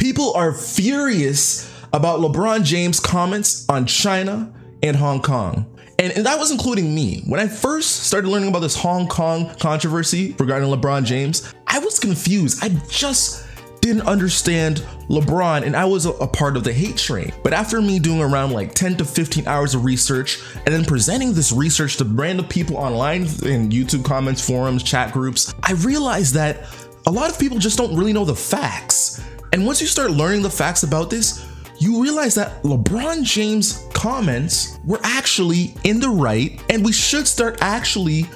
People 0.00 0.32
are 0.32 0.54
furious 0.54 1.70
about 1.92 2.20
LeBron 2.20 2.64
James' 2.64 2.98
comments 2.98 3.66
on 3.68 3.84
China 3.84 4.50
and 4.82 4.96
Hong 4.96 5.20
Kong. 5.20 5.66
And, 5.98 6.14
and, 6.14 6.24
that 6.24 6.38
was 6.38 6.50
including 6.50 6.94
me. 6.94 7.22
When 7.26 7.38
I 7.38 7.46
first 7.46 8.04
started 8.04 8.28
learning 8.28 8.48
about 8.48 8.60
this 8.60 8.74
Hong 8.76 9.06
Kong 9.06 9.54
controversy 9.60 10.34
regarding 10.38 10.70
LeBron 10.70 11.04
James, 11.04 11.54
I 11.66 11.80
was 11.80 11.98
confused. 11.98 12.64
I 12.64 12.70
just 12.88 13.46
didn't 13.82 14.06
understand 14.06 14.78
LeBron 15.10 15.64
and 15.64 15.76
I 15.76 15.84
was 15.84 16.06
a, 16.06 16.12
a, 16.12 16.26
part 16.26 16.56
of 16.56 16.64
the 16.64 16.72
hate 16.72 16.96
train. 16.96 17.30
But 17.42 17.52
after 17.52 17.82
me 17.82 17.98
doing 17.98 18.22
around 18.22 18.52
like 18.52 18.74
10 18.74 18.96
to 18.96 19.04
15 19.04 19.46
hours 19.46 19.74
of 19.74 19.84
research 19.84 20.40
and 20.64 20.74
then 20.74 20.86
presenting 20.86 21.34
this 21.34 21.52
research 21.52 21.98
to 21.98 22.04
random 22.04 22.46
people 22.46 22.78
online 22.78 23.22
in 23.22 23.68
YouTube 23.68 24.04
comments, 24.04 24.46
forums, 24.46 24.82
chat 24.82 25.12
groups, 25.12 25.54
I 25.62 25.72
realized 25.72 26.32
that 26.34 26.74
a 27.06 27.10
lot 27.10 27.30
of 27.30 27.38
people 27.38 27.58
just 27.58 27.76
don't 27.76 27.94
really 27.94 28.14
know 28.14 28.24
the 28.24 28.34
facts. 28.34 29.22
And 29.52 29.66
once 29.66 29.80
you 29.80 29.86
start 29.86 30.12
learning 30.12 30.42
the 30.42 30.50
facts 30.50 30.82
about 30.82 31.10
this, 31.10 31.46
you 31.78 32.02
realize 32.02 32.34
that 32.34 32.62
LeBron 32.62 33.24
James' 33.24 33.86
comments 33.94 34.78
were 34.84 35.00
actually 35.02 35.74
in 35.84 35.98
the 35.98 36.10
right, 36.10 36.62
and 36.68 36.84
we 36.84 36.92
should 36.92 37.26
start 37.26 37.58
actually 37.60 38.26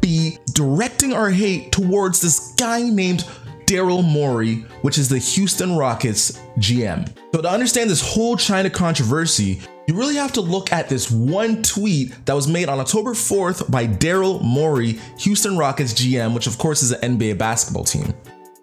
be 0.00 0.38
directing 0.52 1.12
our 1.12 1.30
hate 1.30 1.72
towards 1.72 2.20
this 2.20 2.54
guy 2.54 2.82
named 2.82 3.24
Daryl 3.66 4.04
Morey, 4.04 4.56
which 4.82 4.98
is 4.98 5.08
the 5.08 5.18
Houston 5.18 5.76
Rockets 5.76 6.38
GM. 6.58 7.10
So 7.34 7.40
to 7.40 7.48
understand 7.48 7.88
this 7.88 8.02
whole 8.02 8.36
China 8.36 8.68
controversy, 8.68 9.60
you 9.88 9.94
really 9.94 10.16
have 10.16 10.32
to 10.34 10.40
look 10.40 10.72
at 10.72 10.88
this 10.88 11.10
one 11.10 11.62
tweet 11.62 12.14
that 12.26 12.34
was 12.34 12.46
made 12.46 12.68
on 12.68 12.78
October 12.78 13.12
4th 13.14 13.70
by 13.70 13.86
Daryl 13.86 14.42
Morey, 14.42 15.00
Houston 15.20 15.56
Rockets 15.56 15.94
GM, 15.94 16.34
which 16.34 16.46
of 16.46 16.58
course 16.58 16.82
is 16.82 16.92
an 16.92 17.18
NBA 17.18 17.38
basketball 17.38 17.84
team. 17.84 18.12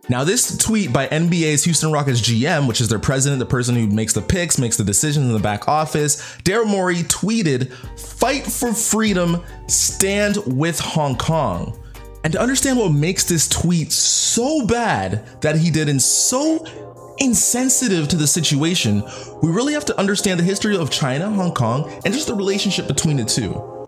Now, 0.10 0.24
this 0.24 0.58
tweet 0.58 0.92
by 0.92 1.06
NBA's 1.08 1.64
Houston 1.66 1.92
Rockets 1.92 2.20
GM, 2.20 2.68
which 2.68 2.82
is 2.82 2.90
their 2.90 2.98
president, 2.98 3.38
the 3.38 3.46
person 3.46 3.76
who 3.76 3.86
makes 3.86 4.14
the 4.14 4.24
picks, 4.24 4.58
makes 4.58 4.76
the 4.76 4.84
decisions 4.84 5.28
in 5.28 5.34
the 5.34 5.40
back 5.40 5.68
office, 5.68 6.36
Daryl 6.38 6.66
Morey 6.66 7.04
tweeted, 7.04 7.72
Fight 8.00 8.44
for 8.44 8.74
freedom, 8.74 9.44
stand 9.68 10.38
with 10.48 10.80
Hong 10.80 11.16
Kong. 11.16 11.80
And 12.24 12.34
to 12.34 12.42
understand 12.42 12.80
what 12.80 12.92
makes 12.92 13.24
this 13.24 13.48
tweet 13.48 13.92
so 13.92 14.66
bad 14.66 15.42
that 15.42 15.56
he 15.58 15.70
did 15.70 15.88
and 15.88 16.02
so 16.02 16.66
insensitive 17.20 18.08
to 18.08 18.16
the 18.16 18.28
situation, 18.28 19.04
we 19.44 19.52
really 19.52 19.74
have 19.74 19.86
to 19.86 20.00
understand 20.00 20.40
the 20.40 20.44
history 20.44 20.76
of 20.76 20.90
China, 20.90 21.30
Hong 21.30 21.54
Kong, 21.54 21.88
and 22.04 22.12
just 22.12 22.28
the 22.28 22.34
relationship 22.34 22.88
between 22.88 23.18
the 23.18 23.26
two. 23.26 23.79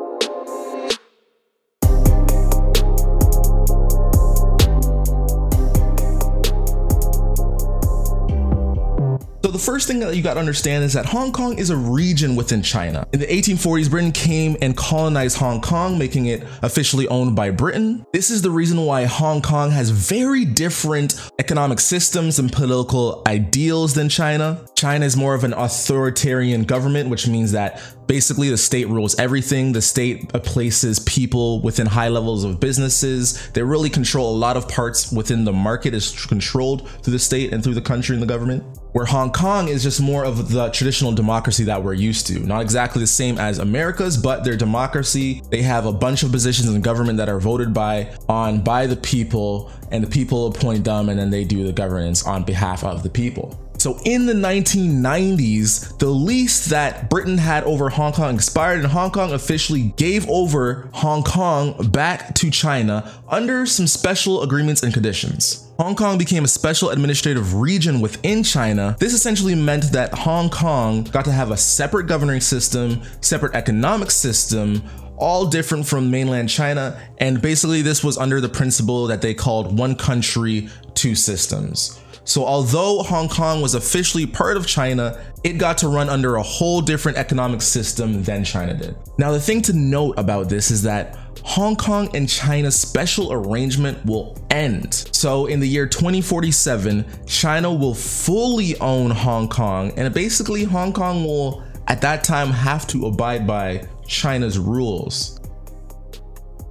First 9.82 9.88
thing 9.88 10.00
that 10.00 10.16
you 10.16 10.22
got 10.22 10.36
to 10.36 10.40
understand 10.40 10.84
is 10.84 10.94
that 10.94 11.08
Hong 11.08 11.32
Kong 11.32 11.58
is 11.58 11.72
a 11.72 11.76
region 11.76 12.36
within 12.36 12.62
China. 12.62 13.08
In 13.14 13.20
the 13.20 13.26
1840s, 13.26 13.90
Britain 13.90 14.12
came 14.12 14.56
and 14.62 14.78
colonized 14.78 15.38
Hong 15.38 15.60
Kong, 15.60 15.98
making 15.98 16.28
it 16.28 16.44
officially 16.62 17.08
owned 17.08 17.36
by 17.36 17.50
Britain. 17.50 18.06
This 18.14 18.30
is 18.30 18.44
the 18.44 18.52
reason 18.52 18.86
why 18.86 19.06
Hong 19.06 19.42
Kong 19.42 19.72
has 19.72 19.90
very 19.90 20.46
different 20.46 21.20
economic 21.40 21.80
systems 21.80 22.38
and 22.38 22.52
political 22.52 23.24
ideals 23.26 23.96
than 23.96 24.08
China. 24.08 24.64
China 24.82 25.06
is 25.06 25.16
more 25.16 25.36
of 25.36 25.44
an 25.44 25.54
authoritarian 25.54 26.64
government, 26.64 27.08
which 27.08 27.28
means 27.28 27.52
that 27.52 27.80
basically 28.08 28.50
the 28.50 28.58
state 28.58 28.88
rules 28.88 29.14
everything. 29.20 29.74
The 29.74 29.82
state 29.82 30.30
places 30.30 30.98
people 31.02 31.62
within 31.62 31.86
high 31.86 32.08
levels 32.08 32.44
of 32.44 32.60
businesses. 32.60 33.52
They 33.52 33.62
really 33.62 33.92
control 33.92 34.36
a 34.36 34.40
lot 34.40 34.58
of 34.58 34.68
parts 34.68 35.12
within 35.12 35.46
the 35.46 35.54
market 35.54 35.94
is 35.94 36.26
controlled 36.26 36.90
through 37.04 37.14
the 37.14 37.20
state 37.20 37.54
and 37.54 37.64
through 37.64 37.76
the 37.76 37.82
country 37.82 38.16
and 38.16 38.24
the 38.24 38.28
government. 38.28 38.64
Where 38.94 39.06
Hong 39.06 39.32
Kong 39.32 39.68
is 39.68 39.84
just 39.84 40.02
more 40.02 40.26
of 40.26 40.52
the 40.52 40.70
traditional 40.70 41.12
democracy 41.12 41.64
that 41.66 41.84
we're 41.84 41.94
used 41.94 42.26
to. 42.28 42.40
Not 42.40 42.64
exactly 42.64 43.02
the 43.02 43.08
same 43.08 43.38
as 43.38 43.60
America's, 43.60 44.18
but 44.18 44.44
their 44.44 44.58
democracy. 44.58 45.44
They 45.52 45.62
have 45.62 45.86
a 45.86 45.94
bunch 45.94 46.24
of 46.24 46.32
positions 46.32 46.74
in 46.74 46.82
government 46.82 47.18
that 47.20 47.30
are 47.30 47.40
voted 47.40 47.72
by 47.72 48.16
on 48.28 48.64
by 48.64 48.88
the 48.88 48.98
people, 48.98 49.72
and 49.92 50.04
the 50.04 50.10
people 50.10 50.48
appoint 50.48 50.86
them, 50.86 51.10
and 51.10 51.20
then 51.20 51.30
they 51.30 51.44
do 51.44 51.68
the 51.68 51.72
governance 51.72 52.26
on 52.26 52.44
behalf 52.44 52.84
of 52.84 53.04
the 53.04 53.12
people. 53.12 53.60
So 53.82 54.00
in 54.06 54.28
the 54.28 54.34
1990s, 54.34 55.98
the 55.98 56.08
lease 56.08 56.66
that 56.68 57.10
Britain 57.10 57.40
had 57.40 57.64
over 57.64 57.90
Hong 57.90 58.14
Kong 58.14 58.36
expired 58.36 58.82
and 58.82 58.86
Hong 58.86 59.10
Kong 59.10 59.34
officially 59.34 59.92
gave 59.98 60.30
over 60.30 60.88
Hong 60.94 61.24
Kong 61.24 61.90
back 61.90 62.36
to 62.36 62.52
China 62.52 63.12
under 63.28 63.66
some 63.66 63.88
special 63.88 64.44
agreements 64.44 64.84
and 64.84 64.94
conditions. 64.94 65.72
Hong 65.80 65.96
Kong 65.96 66.20
became 66.20 66.44
a 66.44 66.48
special 66.48 66.92
administrative 66.92 67.56
region 67.56 68.02
within 68.02 68.44
China. 68.44 68.96
This 69.00 69.16
essentially 69.16 69.56
meant 69.56 69.92
that 69.94 70.14
Hong 70.14 70.52
Kong 70.52 71.06
got 71.06 71.26
to 71.26 71.32
have 71.32 71.50
a 71.50 71.58
separate 71.58 72.06
governing 72.06 72.40
system, 72.40 73.02
separate 73.22 73.56
economic 73.56 74.12
system, 74.12 74.84
all 75.18 75.48
different 75.48 75.88
from 75.88 76.12
mainland 76.12 76.50
China. 76.50 77.02
And 77.18 77.42
basically, 77.42 77.82
this 77.82 78.04
was 78.04 78.20
under 78.20 78.42
the 78.42 78.50
principle 78.50 79.08
that 79.08 79.24
they 79.24 79.34
called 79.34 79.76
one 79.76 79.96
country, 79.96 80.70
two 80.94 81.16
systems. 81.16 82.01
So 82.24 82.46
although 82.46 83.04
Hong 83.04 83.28
Kong 83.28 83.62
was 83.62 83.76
officially 83.76 84.26
part 84.26 84.58
of 84.58 84.68
China, 84.68 85.20
it 85.44 85.54
got 85.54 85.78
to 85.80 85.88
run 85.88 86.08
under 86.10 86.36
a 86.36 86.44
whole 86.44 86.82
different 86.82 87.18
economic 87.18 87.62
system 87.62 88.24
than 88.24 88.44
China 88.44 88.74
did. 88.74 88.96
Now, 89.18 89.32
the 89.32 89.40
thing 89.40 89.62
to 89.64 89.74
note 89.74 90.16
about 90.18 90.50
this 90.50 90.70
is 90.72 90.84
that 90.84 91.18
Hong 91.44 91.76
Kong 91.76 92.16
and 92.16 92.30
China's 92.30 92.76
special 92.80 93.34
arrangement 93.34 94.06
will 94.06 94.38
end. 94.52 95.10
So 95.12 95.48
in 95.48 95.60
the 95.60 95.68
year 95.68 95.88
2047, 95.88 97.06
China 97.26 97.74
will 97.74 97.96
fully 97.96 98.80
own 98.80 99.10
Hong 99.10 99.48
Kong, 99.50 99.92
and 99.98 100.14
basically 100.14 100.64
Hong 100.64 100.94
Kong 100.94 101.24
will 101.24 101.64
at 101.88 102.02
that 102.02 102.24
time 102.24 102.50
have 102.52 102.86
to 102.88 103.08
abide 103.08 103.48
by 103.48 103.88
China's 104.08 104.60
rules. 104.60 105.41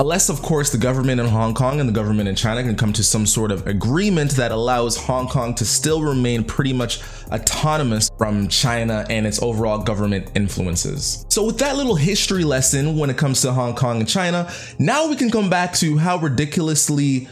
Unless, 0.01 0.31
of 0.31 0.41
course, 0.41 0.71
the 0.71 0.79
government 0.79 1.21
in 1.21 1.27
Hong 1.27 1.53
Kong 1.53 1.79
and 1.79 1.87
the 1.87 1.93
government 1.93 2.27
in 2.27 2.35
China 2.35 2.63
can 2.63 2.75
come 2.75 2.91
to 2.95 3.05
some 3.05 3.27
sort 3.27 3.53
of 3.53 3.67
agreement 3.67 4.31
that 4.31 4.51
allows 4.51 4.97
Hong 4.97 5.29
Kong 5.29 5.55
to 5.57 5.67
still 5.67 6.01
remain 6.01 6.43
pretty 6.43 6.73
much 6.73 7.03
autonomous 7.31 8.11
from 8.17 8.49
China 8.49 9.05
and 9.11 9.27
its 9.27 9.43
overall 9.43 9.77
government 9.77 10.31
influences. 10.35 11.27
So, 11.29 11.45
with 11.45 11.59
that 11.59 11.77
little 11.77 11.97
history 11.97 12.45
lesson 12.45 12.97
when 12.97 13.11
it 13.11 13.19
comes 13.19 13.43
to 13.43 13.53
Hong 13.53 13.75
Kong 13.75 14.01
and 14.01 14.09
China, 14.09 14.51
now 14.79 15.07
we 15.07 15.17
can 15.17 15.31
come 15.31 15.51
back 15.51 15.75
to 15.75 15.99
how 15.99 16.17
ridiculously 16.17 17.29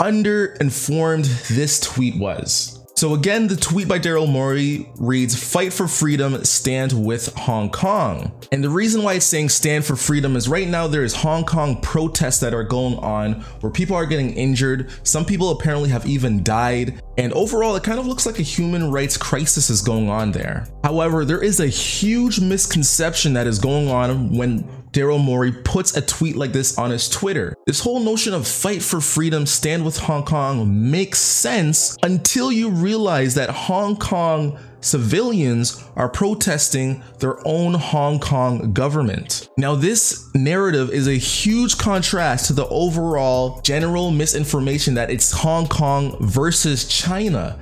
underinformed 0.00 1.48
this 1.48 1.80
tweet 1.80 2.16
was. 2.16 2.79
So 3.00 3.14
again, 3.14 3.46
the 3.46 3.56
tweet 3.56 3.88
by 3.88 3.98
Daryl 3.98 4.30
Morey 4.30 4.86
reads, 4.98 5.34
fight 5.34 5.72
for 5.72 5.88
freedom, 5.88 6.44
stand 6.44 6.92
with 6.92 7.34
Hong 7.34 7.70
Kong. 7.70 8.30
And 8.52 8.62
the 8.62 8.68
reason 8.68 9.02
why 9.02 9.14
it's 9.14 9.24
saying 9.24 9.48
stand 9.48 9.86
for 9.86 9.96
freedom 9.96 10.36
is 10.36 10.50
right 10.50 10.68
now 10.68 10.86
there 10.86 11.02
is 11.02 11.14
Hong 11.14 11.46
Kong 11.46 11.80
protests 11.80 12.40
that 12.40 12.52
are 12.52 12.62
going 12.62 12.96
on 12.96 13.40
where 13.62 13.72
people 13.72 13.96
are 13.96 14.04
getting 14.04 14.34
injured. 14.34 14.90
Some 15.02 15.24
people 15.24 15.48
apparently 15.48 15.88
have 15.88 16.04
even 16.04 16.42
died. 16.42 17.00
And 17.16 17.32
overall, 17.32 17.74
it 17.74 17.84
kind 17.84 17.98
of 17.98 18.06
looks 18.06 18.26
like 18.26 18.38
a 18.38 18.42
human 18.42 18.90
rights 18.90 19.16
crisis 19.16 19.70
is 19.70 19.80
going 19.80 20.10
on 20.10 20.32
there. 20.32 20.66
However, 20.84 21.24
there 21.24 21.42
is 21.42 21.60
a 21.60 21.68
huge 21.68 22.38
misconception 22.38 23.32
that 23.32 23.46
is 23.46 23.58
going 23.58 23.88
on 23.88 24.36
when 24.36 24.68
Daryl 24.92 25.22
Morey 25.22 25.52
puts 25.52 25.96
a 25.96 26.02
tweet 26.02 26.36
like 26.36 26.52
this 26.52 26.76
on 26.76 26.90
his 26.90 27.08
Twitter. 27.08 27.56
This 27.66 27.80
whole 27.80 28.00
notion 28.00 28.34
of 28.34 28.46
fight 28.46 28.82
for 28.82 29.00
freedom, 29.00 29.46
stand 29.46 29.84
with 29.84 29.98
Hong 29.98 30.24
Kong 30.24 30.90
makes 30.90 31.18
sense 31.20 31.96
until 32.02 32.50
you 32.50 32.70
realize 32.70 33.34
that 33.34 33.50
Hong 33.50 33.96
Kong 33.96 34.58
civilians 34.80 35.84
are 35.94 36.08
protesting 36.08 37.02
their 37.18 37.36
own 37.46 37.74
Hong 37.74 38.18
Kong 38.18 38.72
government. 38.72 39.48
Now, 39.56 39.74
this 39.74 40.28
narrative 40.34 40.90
is 40.90 41.06
a 41.06 41.14
huge 41.14 41.78
contrast 41.78 42.46
to 42.46 42.52
the 42.54 42.66
overall 42.68 43.60
general 43.60 44.10
misinformation 44.10 44.94
that 44.94 45.10
it's 45.10 45.30
Hong 45.30 45.66
Kong 45.68 46.16
versus 46.20 46.88
China. 46.88 47.58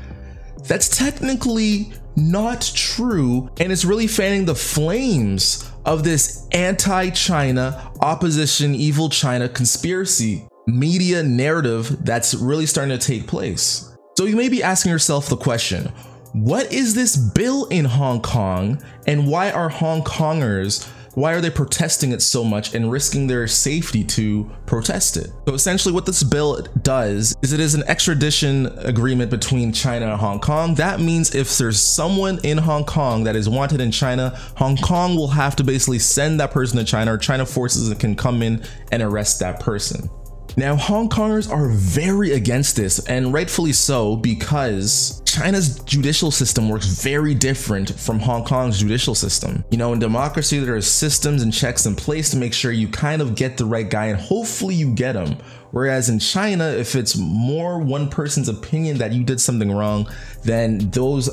That's 0.65 0.89
technically 0.89 1.93
not 2.17 2.71
true, 2.75 3.51
and 3.61 3.73
it's 3.73 3.85
really 3.85 4.07
fanning 4.07 4.45
the 4.45 4.55
flames 4.55 5.68
of 5.89 6.05
this 6.05 6.47
anti 6.53 7.09
China, 7.11 7.91
opposition, 8.03 8.75
evil 8.75 9.09
China 9.09 9.49
conspiracy 9.49 10.47
media 10.67 11.23
narrative 11.23 12.05
that's 12.05 12.35
really 12.35 12.67
starting 12.67 12.97
to 12.97 13.05
take 13.05 13.27
place. 13.27 13.97
So 14.19 14.27
you 14.27 14.37
may 14.37 14.51
be 14.51 14.63
asking 14.63 14.93
yourself 14.93 15.31
the 15.31 15.37
question 15.37 15.91
what 16.35 16.71
is 16.71 16.95
this 16.95 17.17
bill 17.17 17.65
in 17.69 17.87
Hong 17.87 18.21
Kong, 18.21 18.83
and 19.07 19.27
why 19.27 19.51
are 19.51 19.71
Hong 19.71 20.03
Kongers 20.03 20.87
why 21.19 21.33
are 21.33 21.41
they 21.41 21.51
protesting 21.51 22.13
it 22.13 22.23
so 22.23 22.45
much 22.45 22.77
and 22.77 22.93
risking 22.93 23.27
their 23.27 23.49
safety 23.49 24.05
to 24.05 24.49
protest 24.67 25.17
it? 25.17 25.33
So 25.49 25.55
essentially 25.55 25.93
what 25.93 26.07
this 26.07 26.23
bill 26.23 26.63
does 26.83 27.35
is 27.43 27.53
it 27.53 27.59
is 27.59 27.75
an 27.75 27.83
extradition 27.89 28.67
agreement 28.79 29.29
between 29.29 29.73
China 29.73 30.13
and 30.13 30.21
Hong 30.21 30.39
Kong. 30.39 30.77
That 30.77 31.01
means 31.01 31.35
if 31.35 31.59
there's 31.59 31.83
someone 31.83 32.39
in 32.45 32.57
Hong 32.57 32.85
Kong 32.85 33.25
that 33.25 33.35
is 33.35 33.49
wanted 33.49 33.81
in 33.81 33.91
China, 33.91 34.31
Hong 34.57 34.77
Kong 34.77 35.17
will 35.17 35.27
have 35.27 35.57
to 35.57 35.65
basically 35.65 35.99
send 35.99 36.39
that 36.39 36.53
person 36.53 36.79
to 36.79 36.85
China 36.85 37.15
or 37.15 37.19
China 37.19 37.45
forces 37.45 37.93
can 37.99 38.15
come 38.15 38.41
in 38.41 38.63
and 38.93 39.03
arrest 39.03 39.41
that 39.41 39.59
person. 39.59 40.09
Now, 40.59 40.75
Hong 40.75 41.09
Kongers 41.09 41.49
are 41.49 41.69
very 41.69 42.33
against 42.33 42.75
this, 42.75 42.99
and 43.07 43.33
rightfully 43.33 43.73
so, 43.73 44.17
because 44.17 45.23
China's 45.25 45.79
judicial 45.85 46.33
system 46.33 46.69
works 46.69 46.87
very 46.87 47.33
different 47.33 47.97
from 47.97 48.19
Hong 48.19 48.43
Kong's 48.43 48.81
judicial 48.81 49.15
system. 49.15 49.63
You 49.71 49.79
know, 49.79 49.93
in 49.93 50.01
democracy, 50.01 50.59
there 50.59 50.75
are 50.75 50.81
systems 50.81 51.45
and 51.45 51.53
checks 51.53 51.87
in 51.87 51.95
place 51.95 52.31
to 52.31 52.37
make 52.37 52.53
sure 52.53 52.73
you 52.73 52.89
kind 52.89 53.23
of 53.23 53.37
get 53.37 53.57
the 53.57 53.67
right 53.67 53.89
guy 53.89 54.07
and 54.07 54.19
hopefully 54.19 54.75
you 54.75 54.93
get 54.93 55.15
him. 55.15 55.37
Whereas 55.71 56.09
in 56.09 56.19
China, 56.19 56.67
if 56.67 56.97
it's 56.97 57.17
more 57.17 57.79
one 57.79 58.11
person's 58.11 58.49
opinion 58.49 58.99
that 58.99 59.13
you 59.13 59.23
did 59.23 59.41
something 59.41 59.71
wrong, 59.71 60.11
then 60.43 60.91
those 60.91 61.31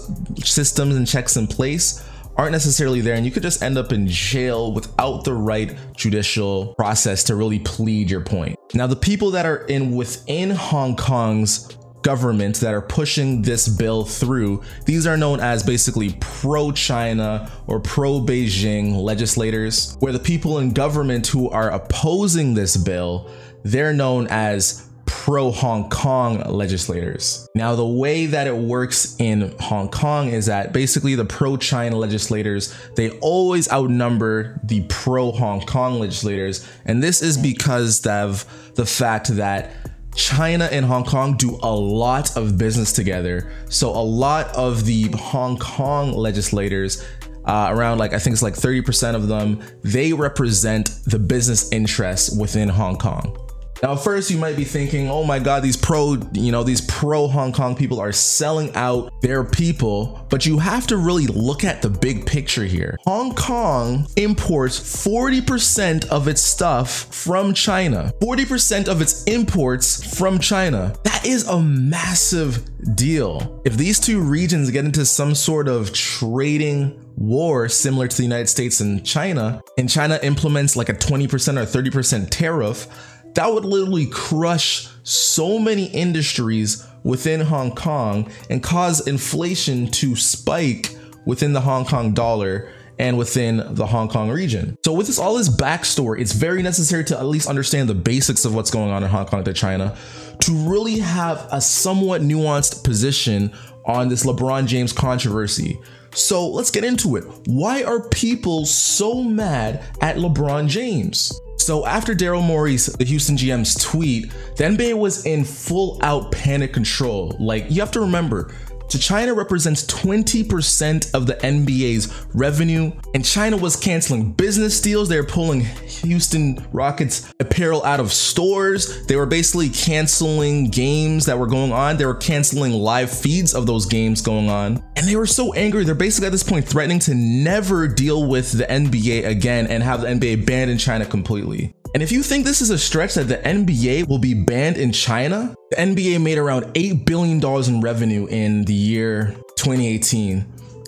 systems 0.48 0.96
and 0.96 1.08
checks 1.08 1.36
in 1.36 1.48
place 1.48 2.08
aren't 2.38 2.52
necessarily 2.52 3.02
there 3.02 3.16
and 3.16 3.26
you 3.26 3.32
could 3.32 3.44
just 3.44 3.62
end 3.62 3.78
up 3.78 3.92
in 3.92 4.08
jail 4.08 4.74
without 4.74 5.24
the 5.24 5.34
right 5.34 5.76
judicial 5.96 6.74
process 6.76 7.24
to 7.26 7.36
really 7.36 7.60
plead 7.60 8.10
your 8.10 8.22
point. 8.22 8.58
Now, 8.74 8.88
the 8.88 8.96
people 8.96 9.32
that 9.32 9.46
are 9.46 9.66
in 9.66 9.96
within 9.96 10.50
Hong 10.50 10.96
Kong's 10.96 11.78
government 12.02 12.58
that 12.58 12.72
are 12.72 12.84
pushing 12.84 13.42
this 13.42 13.68
bill 13.68 14.06
through, 14.06 14.62
these 14.86 15.08
are 15.08 15.18
known 15.18 15.40
as 15.40 15.64
basically 15.64 16.16
pro 16.20 16.72
China 16.72 17.52
or 17.66 17.80
pro 17.80 18.20
Beijing 18.20 18.96
legislators, 18.96 19.98
where 20.02 20.14
the 20.14 20.20
people 20.20 20.60
in 20.60 20.72
government 20.72 21.26
who 21.26 21.50
are 21.50 21.72
opposing 21.72 22.54
this 22.54 22.78
bill, 22.78 23.32
they're 23.64 23.94
known 23.94 24.28
as 24.30 24.85
pro 25.06 25.52
Hong 25.52 25.90
Kong 25.90 26.40
legislators. 26.50 27.48
Now, 27.56 27.76
the 27.76 27.86
way 27.86 28.26
that 28.28 28.48
it 28.48 28.56
works 28.56 29.16
in 29.20 29.54
Hong 29.60 29.90
Kong 29.90 30.30
is 30.30 30.48
that 30.48 30.74
basically 30.74 31.16
the 31.16 31.26
pro 31.26 31.58
China 31.58 31.96
legislators, 31.98 32.76
they 32.96 33.12
always 33.20 33.72
outnumber 33.72 34.60
the 34.64 34.86
pro 34.90 35.32
Hong 35.32 35.62
Kong 35.62 36.00
legislators. 36.00 36.68
And 36.86 37.02
this 37.04 37.22
is 37.22 37.38
because 37.38 38.06
of 38.06 38.46
the 38.76 38.86
fact 38.86 39.28
that 39.36 39.72
China 40.16 40.70
and 40.72 40.86
Hong 40.86 41.04
Kong 41.04 41.36
do 41.38 41.60
a 41.62 41.76
lot 41.76 42.36
of 42.38 42.58
business 42.58 42.94
together. 42.94 43.52
So 43.70 43.90
a 43.90 44.02
lot 44.02 44.48
of 44.56 44.86
the 44.86 45.12
Hong 45.12 45.58
Kong 45.58 46.14
legislators 46.14 47.04
uh, 47.46 47.68
around 47.70 48.00
like 48.00 48.14
I 48.14 48.20
think 48.20 48.34
it's 48.34 48.42
like 48.42 48.56
30% 48.56 49.16
of 49.16 49.28
them, 49.28 49.62
they 49.84 50.14
represent 50.14 51.00
the 51.06 51.20
business 51.20 51.72
interests 51.72 52.36
within 52.36 52.70
Hong 52.70 52.98
Kong. 52.98 53.45
Now, 53.84 53.96
first 53.96 54.32
you 54.32 54.38
might 54.38 54.56
be 54.56 54.64
thinking, 54.64 55.10
oh 55.10 55.24
my 55.24 55.40
God, 55.40 55.62
these 55.62 55.78
pro, 55.78 56.16
you 56.34 56.52
know, 56.52 56.64
these 56.64 56.82
pro 56.82 57.28
Hong 57.28 57.52
Kong 57.52 57.76
people 57.76 58.00
are 58.00 58.12
selling 58.12 58.74
out 58.76 59.12
their 59.22 59.44
people, 59.44 60.26
but 60.30 60.46
you 60.46 60.58
have 60.60 60.88
to 60.88 60.98
really 60.98 61.28
look 61.28 61.64
at 61.64 61.82
the 61.82 61.90
big 61.90 62.26
picture 62.26 62.66
here. 62.66 62.98
Hong 63.06 63.36
Kong 63.36 64.08
imports 64.16 64.80
40% 64.80 66.08
of 66.08 66.28
its 66.28 66.42
stuff 66.42 67.14
from 67.14 67.54
China, 67.54 68.12
40% 68.22 68.88
of 68.88 69.02
its 69.02 69.24
imports 69.26 70.18
from 70.18 70.40
China. 70.40 70.96
That 71.04 71.26
is 71.26 71.48
a 71.48 71.62
massive 71.62 72.64
deal. 72.96 73.62
If 73.66 73.78
these 73.78 74.00
two 74.00 74.22
regions 74.22 74.72
get 74.72 74.86
into 74.86 75.06
some 75.06 75.36
sort 75.36 75.68
of 75.68 75.92
trading 75.94 77.02
war 77.18 77.70
similar 77.70 78.08
to 78.08 78.18
the 78.18 78.24
United 78.24 78.48
States 78.48 78.80
and 78.80 79.06
China, 79.06 79.62
and 79.78 79.90
China 79.90 80.20
implements 80.22 80.76
like 80.76 80.90
a 80.90 80.94
20% 80.94 81.26
or 81.28 81.66
30% 81.66 82.28
tariff, 82.30 82.88
that 83.36 83.54
would 83.54 83.66
literally 83.66 84.08
crush 84.08 84.88
so 85.04 85.60
many 85.60 85.86
industries 85.86 86.86
within 87.04 87.42
Hong 87.42 87.76
Kong 87.76 88.32
and 88.50 88.64
cause 88.64 89.08
inflation 89.08 89.92
to 89.92 90.16
spike 90.16 90.96
within 91.26 91.54
the 91.54 91.62
Hong 91.62 91.86
Kong 91.86 92.14
dollar 92.14 92.72
and 92.98 93.18
within 93.18 93.76
the 93.76 93.86
Hong 93.86 94.08
Kong 94.08 94.30
region. 94.30 94.78
So 94.86 94.94
with 94.94 95.08
this 95.08 95.20
all 95.20 95.36
this 95.36 95.50
backstory, 95.50 96.22
it's 96.22 96.32
very 96.32 96.64
necessary 96.64 97.04
to 97.06 97.18
at 97.18 97.26
least 97.26 97.48
understand 97.48 97.90
the 97.90 97.94
basics 97.96 98.46
of 98.46 98.56
what's 98.56 98.72
going 98.72 98.90
on 98.90 99.04
in 99.04 99.10
Hong 99.10 99.26
Kong 99.26 99.44
to 99.44 99.54
China 99.54 99.96
to 100.42 100.52
really 100.70 101.00
have 101.00 101.48
a 101.52 101.62
somewhat 101.62 102.22
nuanced 102.22 102.84
position 102.84 103.54
on 103.86 104.10
this 104.10 104.26
LeBron 104.26 104.66
James 104.66 104.94
controversy. 104.94 105.80
So 106.14 106.48
let's 106.48 106.72
get 106.72 106.86
into 106.86 107.18
it. 107.18 107.26
Why 107.46 107.84
are 107.84 108.08
people 108.10 108.66
so 108.66 109.22
mad 109.22 109.84
at 110.02 110.16
LeBron 110.16 110.70
James? 110.70 111.40
So 111.66 111.84
after 111.84 112.14
Daryl 112.14 112.44
Morey's, 112.46 112.86
the 112.86 113.06
Houston 113.06 113.38
GM's 113.38 113.74
tweet, 113.74 114.30
the 114.56 114.66
NBA 114.66 115.00
was 115.00 115.26
in 115.26 115.44
full 115.44 115.98
out 116.04 116.32
panic 116.32 116.72
control. 116.72 117.36
Like 117.40 117.66
you 117.72 117.80
have 117.82 117.90
to 117.94 118.02
remember, 118.02 118.54
to 118.90 119.00
China 119.00 119.34
represents 119.34 119.86
20% 119.86 121.14
of 121.14 121.28
the 121.28 121.34
NBA's 121.36 122.14
revenue, 122.34 122.92
and 123.14 123.26
China 123.26 123.58
was 123.58 123.76
canceling 123.76 124.32
business 124.32 124.80
deals. 124.82 125.10
They 125.10 125.18
were 125.20 125.28
pulling 125.28 125.62
Houston 125.62 126.66
Rockets 126.72 127.34
apparel 127.40 127.84
out 127.84 128.00
of 128.00 128.12
stores. 128.14 129.06
They 129.08 129.16
were 129.16 129.26
basically 129.26 129.70
canceling 129.70 130.70
games 130.70 131.26
that 131.26 131.38
were 131.38 131.48
going 131.48 131.72
on. 131.72 131.98
They 131.98 132.06
were 132.06 132.16
canceling 132.16 132.74
live 132.74 133.12
feeds 133.12 133.54
of 133.54 133.68
those 133.68 133.86
games 133.86 134.22
going 134.22 134.50
on. 134.50 134.84
And 134.96 135.08
they 135.08 135.16
were 135.16 135.28
so 135.28 135.54
angry, 135.54 135.84
they're 135.84 135.96
basically 135.96 136.28
at 136.28 136.32
this 136.32 136.44
point 136.44 136.68
threatening 136.68 137.00
to 137.00 137.14
never 137.14 137.88
deal 137.88 138.28
with 138.28 138.52
the 138.52 138.66
NBA 138.66 139.28
again 139.28 139.68
and 139.68 139.84
have 139.84 140.02
the 140.02 140.08
NBA 140.08 140.46
banned 140.46 140.72
in 140.72 140.78
China 140.78 141.06
completely. 141.06 141.75
And 141.96 142.04
if 142.04 142.12
you 142.12 142.24
think 142.24 142.44
this 142.44 142.60
is 142.60 142.72
a 142.72 142.78
stretch 142.78 143.14
that 143.14 143.30
the 143.30 143.38
NBA 143.38 144.10
will 144.10 144.18
be 144.18 144.34
banned 144.34 144.76
in 144.76 144.92
China, 144.92 145.56
the 145.72 145.78
NBA 145.78 146.22
made 146.22 146.38
around 146.38 146.66
$8 146.74 147.06
billion 147.06 147.42
in 147.42 147.80
revenue 147.80 148.28
in 148.28 148.66
the 148.66 148.74
year 148.74 149.34
2018. 149.56 150.46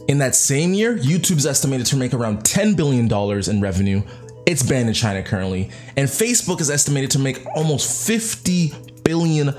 In 0.10 0.18
that 0.18 0.36
same 0.36 0.74
year, 0.74 0.98
YouTube's 0.98 1.46
estimated 1.46 1.86
to 1.88 1.96
make 1.96 2.14
around 2.14 2.40
$10 2.40 2.76
billion 2.76 3.10
in 3.50 3.62
revenue. 3.62 4.04
It's 4.46 4.64
banned 4.64 4.90
in 4.90 4.94
China 4.94 5.24
currently. 5.24 5.72
And 5.96 6.10
Facebook 6.10 6.60
is 6.60 6.70
estimated 6.70 7.12
to 7.12 7.20
make 7.20 7.46
almost 7.56 8.06
$50 8.06 9.06
billion 9.06 9.54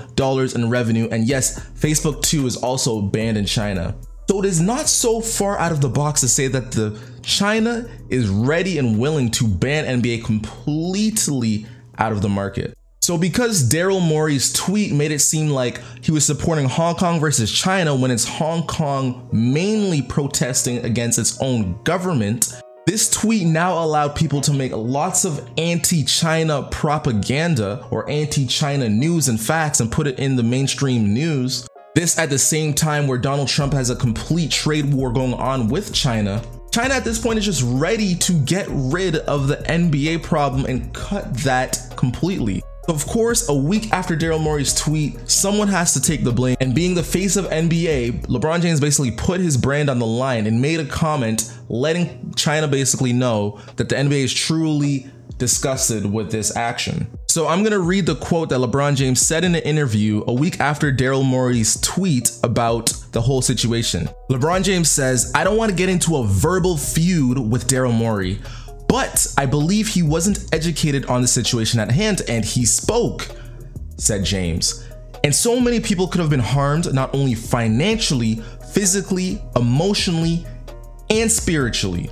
in 0.55 0.69
revenue. 0.69 1.09
And 1.11 1.27
yes, 1.27 1.59
Facebook 1.71 2.21
too 2.21 2.45
is 2.45 2.57
also 2.57 3.01
banned 3.01 3.37
in 3.37 3.47
China. 3.47 3.95
So 4.29 4.37
it 4.37 4.45
is 4.45 4.61
not 4.61 4.87
so 4.87 5.19
far 5.19 5.57
out 5.57 5.71
of 5.71 5.81
the 5.81 5.89
box 5.89 6.21
to 6.21 6.27
say 6.27 6.47
that 6.47 6.73
the 6.73 6.99
China 7.23 7.87
is 8.09 8.29
ready 8.29 8.77
and 8.77 8.99
willing 8.99 9.31
to 9.31 9.47
ban 9.47 10.01
NBA 10.01 10.23
completely 10.23 11.65
out 11.97 12.11
of 12.11 12.21
the 12.21 12.29
market. 12.29 12.75
So 13.01 13.17
because 13.17 13.67
Daryl 13.67 14.01
Morey's 14.01 14.53
tweet 14.53 14.93
made 14.93 15.11
it 15.11 15.19
seem 15.19 15.49
like 15.49 15.81
he 16.03 16.11
was 16.11 16.25
supporting 16.25 16.69
Hong 16.69 16.95
Kong 16.95 17.19
versus 17.19 17.51
China 17.51 17.95
when 17.95 18.11
it's 18.11 18.27
Hong 18.27 18.67
Kong 18.67 19.27
mainly 19.31 20.01
protesting 20.01 20.85
against 20.85 21.17
its 21.17 21.41
own 21.41 21.81
government, 21.83 22.61
this 22.85 23.09
tweet 23.09 23.47
now 23.47 23.83
allowed 23.83 24.15
people 24.15 24.41
to 24.41 24.53
make 24.53 24.71
lots 24.73 25.25
of 25.25 25.47
anti-China 25.57 26.67
propaganda 26.71 27.85
or 27.89 28.07
anti-China 28.09 28.89
news 28.89 29.27
and 29.27 29.39
facts 29.39 29.79
and 29.79 29.91
put 29.91 30.07
it 30.07 30.19
in 30.19 30.35
the 30.35 30.43
mainstream 30.43 31.13
news 31.13 31.67
this 31.95 32.19
at 32.19 32.29
the 32.29 32.37
same 32.37 32.73
time 32.73 33.07
where 33.07 33.17
Donald 33.17 33.47
Trump 33.47 33.73
has 33.73 33.89
a 33.89 33.95
complete 33.95 34.51
trade 34.51 34.93
war 34.93 35.11
going 35.11 35.33
on 35.33 35.67
with 35.67 35.93
China. 35.93 36.41
China 36.71 36.93
at 36.93 37.03
this 37.03 37.19
point 37.19 37.39
is 37.39 37.45
just 37.45 37.63
ready 37.65 38.15
to 38.15 38.33
get 38.33 38.67
rid 38.69 39.15
of 39.15 39.47
the 39.47 39.57
NBA 39.57 40.21
problem 40.21 40.65
and 40.65 40.93
cut 40.93 41.33
that 41.37 41.79
completely. 41.95 42.61
Of 42.87 43.05
course, 43.05 43.49
a 43.49 43.53
week 43.53 43.91
after 43.91 44.15
Daryl 44.15 44.41
Morey's 44.41 44.73
tweet, 44.73 45.29
someone 45.29 45.67
has 45.67 45.93
to 45.93 46.01
take 46.01 46.23
the 46.23 46.31
blame. 46.31 46.57
And 46.59 46.73
being 46.73 46.95
the 46.95 47.03
face 47.03 47.35
of 47.35 47.45
NBA, 47.45 48.27
LeBron 48.27 48.61
James 48.61 48.79
basically 48.79 49.11
put 49.11 49.39
his 49.39 49.57
brand 49.57 49.89
on 49.89 49.99
the 49.99 50.07
line 50.07 50.47
and 50.47 50.61
made 50.61 50.79
a 50.79 50.85
comment 50.85 51.53
letting 51.69 52.33
China 52.35 52.67
basically 52.67 53.13
know 53.13 53.59
that 53.75 53.89
the 53.89 53.95
NBA 53.95 54.23
is 54.23 54.33
truly 54.33 55.09
disgusted 55.37 56.11
with 56.11 56.31
this 56.31 56.55
action. 56.55 57.07
So 57.29 57.47
I'm 57.47 57.61
gonna 57.61 57.77
read 57.77 58.07
the 58.07 58.15
quote 58.15 58.49
that 58.49 58.59
LeBron 58.59 58.95
James 58.95 59.21
said 59.21 59.43
in 59.43 59.53
an 59.53 59.61
interview 59.61 60.23
a 60.25 60.33
week 60.33 60.59
after 60.59 60.91
Daryl 60.91 61.23
Morey's 61.23 61.79
tweet 61.79 62.31
about 62.41 62.91
the 63.11 63.21
whole 63.21 63.43
situation. 63.43 64.09
LeBron 64.31 64.63
James 64.63 64.89
says, 64.89 65.31
I 65.35 65.43
don't 65.43 65.55
wanna 65.55 65.73
get 65.73 65.89
into 65.89 66.17
a 66.17 66.25
verbal 66.25 66.75
feud 66.75 67.37
with 67.37 67.67
Daryl 67.67 67.93
Morey, 67.93 68.39
but 68.87 69.31
I 69.37 69.45
believe 69.45 69.89
he 69.89 70.01
wasn't 70.01 70.51
educated 70.51 71.05
on 71.05 71.21
the 71.21 71.27
situation 71.27 71.79
at 71.79 71.91
hand 71.91 72.23
and 72.27 72.43
he 72.43 72.65
spoke, 72.65 73.27
said 73.97 74.25
James. 74.25 74.87
And 75.23 75.33
so 75.33 75.59
many 75.59 75.79
people 75.79 76.07
could 76.07 76.21
have 76.21 76.31
been 76.31 76.39
harmed 76.39 76.91
not 76.95 77.13
only 77.13 77.35
financially, 77.35 78.41
physically, 78.73 79.39
emotionally, 79.55 80.47
and 81.11 81.31
spiritually. 81.31 82.09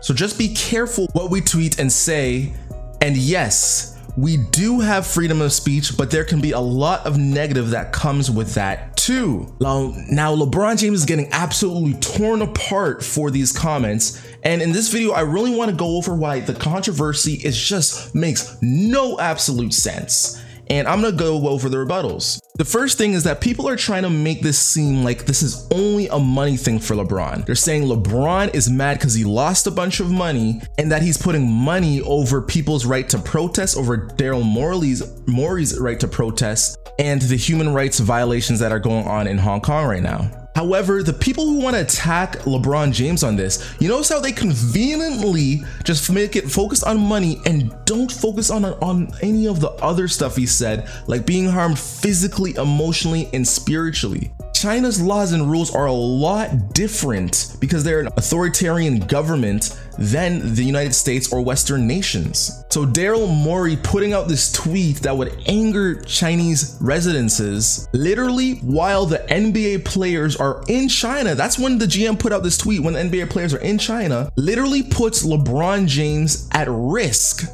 So 0.00 0.14
just 0.14 0.38
be 0.38 0.54
careful 0.54 1.08
what 1.12 1.28
we 1.28 1.40
tweet 1.40 1.80
and 1.80 1.90
say 1.90 2.54
and 3.02 3.16
yes, 3.16 3.98
we 4.20 4.36
do 4.36 4.80
have 4.80 5.06
freedom 5.06 5.40
of 5.40 5.50
speech, 5.50 5.96
but 5.96 6.10
there 6.10 6.24
can 6.24 6.42
be 6.42 6.52
a 6.52 6.60
lot 6.60 7.06
of 7.06 7.16
negative 7.16 7.70
that 7.70 7.90
comes 7.92 8.30
with 8.30 8.54
that 8.54 8.94
too. 8.96 9.50
Now, 9.60 9.94
now 10.10 10.36
LeBron 10.36 10.78
James 10.78 11.00
is 11.00 11.04
getting 11.06 11.28
absolutely 11.32 11.94
torn 11.94 12.42
apart 12.42 13.02
for 13.02 13.30
these 13.30 13.50
comments. 13.50 14.22
And 14.42 14.60
in 14.60 14.72
this 14.72 14.88
video, 14.88 15.12
I 15.12 15.22
really 15.22 15.56
want 15.56 15.70
to 15.70 15.76
go 15.76 15.96
over 15.96 16.14
why 16.14 16.40
the 16.40 16.52
controversy 16.52 17.34
is 17.34 17.58
just 17.58 18.14
makes 18.14 18.58
no 18.60 19.18
absolute 19.18 19.72
sense 19.72 20.38
and 20.70 20.86
I'm 20.86 21.02
gonna 21.02 21.16
go 21.16 21.48
over 21.48 21.68
the 21.68 21.76
rebuttals. 21.76 22.40
The 22.54 22.64
first 22.64 22.96
thing 22.96 23.12
is 23.14 23.24
that 23.24 23.40
people 23.40 23.68
are 23.68 23.76
trying 23.76 24.04
to 24.04 24.10
make 24.10 24.40
this 24.40 24.58
seem 24.58 25.02
like 25.02 25.26
this 25.26 25.42
is 25.42 25.68
only 25.72 26.06
a 26.08 26.18
money 26.18 26.56
thing 26.56 26.78
for 26.78 26.94
LeBron. 26.94 27.44
They're 27.44 27.54
saying 27.56 27.82
LeBron 27.82 28.54
is 28.54 28.70
mad 28.70 28.98
because 28.98 29.14
he 29.14 29.24
lost 29.24 29.66
a 29.66 29.70
bunch 29.70 29.98
of 30.00 30.10
money 30.10 30.62
and 30.78 30.92
that 30.92 31.02
he's 31.02 31.18
putting 31.18 31.50
money 31.50 32.00
over 32.02 32.40
people's 32.40 32.86
right 32.86 33.08
to 33.08 33.18
protest, 33.18 33.76
over 33.76 34.08
Daryl 34.08 34.44
Morey's, 34.44 35.02
Morey's 35.26 35.78
right 35.78 35.98
to 36.00 36.08
protest, 36.08 36.78
and 36.98 37.20
the 37.20 37.36
human 37.36 37.74
rights 37.74 37.98
violations 37.98 38.60
that 38.60 38.72
are 38.72 38.78
going 38.78 39.06
on 39.06 39.26
in 39.26 39.38
Hong 39.38 39.60
Kong 39.60 39.86
right 39.86 40.02
now. 40.02 40.39
However, 40.54 41.02
the 41.02 41.12
people 41.12 41.44
who 41.44 41.60
want 41.60 41.76
to 41.76 41.82
attack 41.82 42.40
LeBron 42.40 42.92
James 42.92 43.22
on 43.22 43.36
this, 43.36 43.74
you 43.78 43.88
notice 43.88 44.08
how 44.08 44.20
they 44.20 44.32
conveniently 44.32 45.62
just 45.84 46.10
make 46.10 46.36
it 46.36 46.50
focus 46.50 46.82
on 46.82 46.98
money 46.98 47.40
and 47.46 47.74
don't 47.84 48.10
focus 48.10 48.50
on, 48.50 48.64
on 48.64 49.10
any 49.22 49.46
of 49.46 49.60
the 49.60 49.70
other 49.82 50.08
stuff 50.08 50.36
he 50.36 50.46
said, 50.46 50.88
like 51.06 51.24
being 51.24 51.48
harmed 51.48 51.78
physically, 51.78 52.54
emotionally, 52.56 53.28
and 53.32 53.46
spiritually. 53.46 54.32
China's 54.54 55.00
laws 55.00 55.32
and 55.32 55.50
rules 55.50 55.74
are 55.74 55.86
a 55.86 55.92
lot 55.92 56.74
different 56.74 57.56
because 57.60 57.82
they're 57.82 58.00
an 58.00 58.08
authoritarian 58.16 59.00
government 59.00 59.78
than 59.98 60.54
the 60.54 60.62
United 60.62 60.94
States 60.94 61.32
or 61.32 61.42
Western 61.42 61.86
nations. 61.86 62.64
So 62.70 62.86
Daryl 62.86 63.28
Morey 63.28 63.76
putting 63.76 64.12
out 64.12 64.28
this 64.28 64.50
tweet 64.52 64.96
that 64.98 65.16
would 65.16 65.36
anger 65.46 66.00
Chinese 66.02 66.78
residences 66.80 67.88
literally 67.92 68.54
while 68.58 69.06
the 69.06 69.18
NBA 69.30 69.84
players 69.84 70.36
are 70.36 70.62
in 70.68 70.88
China. 70.88 71.34
That's 71.34 71.58
when 71.58 71.78
the 71.78 71.86
GM 71.86 72.18
put 72.18 72.32
out 72.32 72.42
this 72.42 72.56
tweet 72.56 72.80
when 72.80 72.94
the 72.94 73.00
NBA 73.00 73.30
players 73.30 73.52
are 73.54 73.60
in 73.60 73.78
China, 73.78 74.30
literally 74.36 74.82
puts 74.82 75.24
LeBron 75.24 75.86
James 75.86 76.48
at 76.52 76.68
risk 76.70 77.44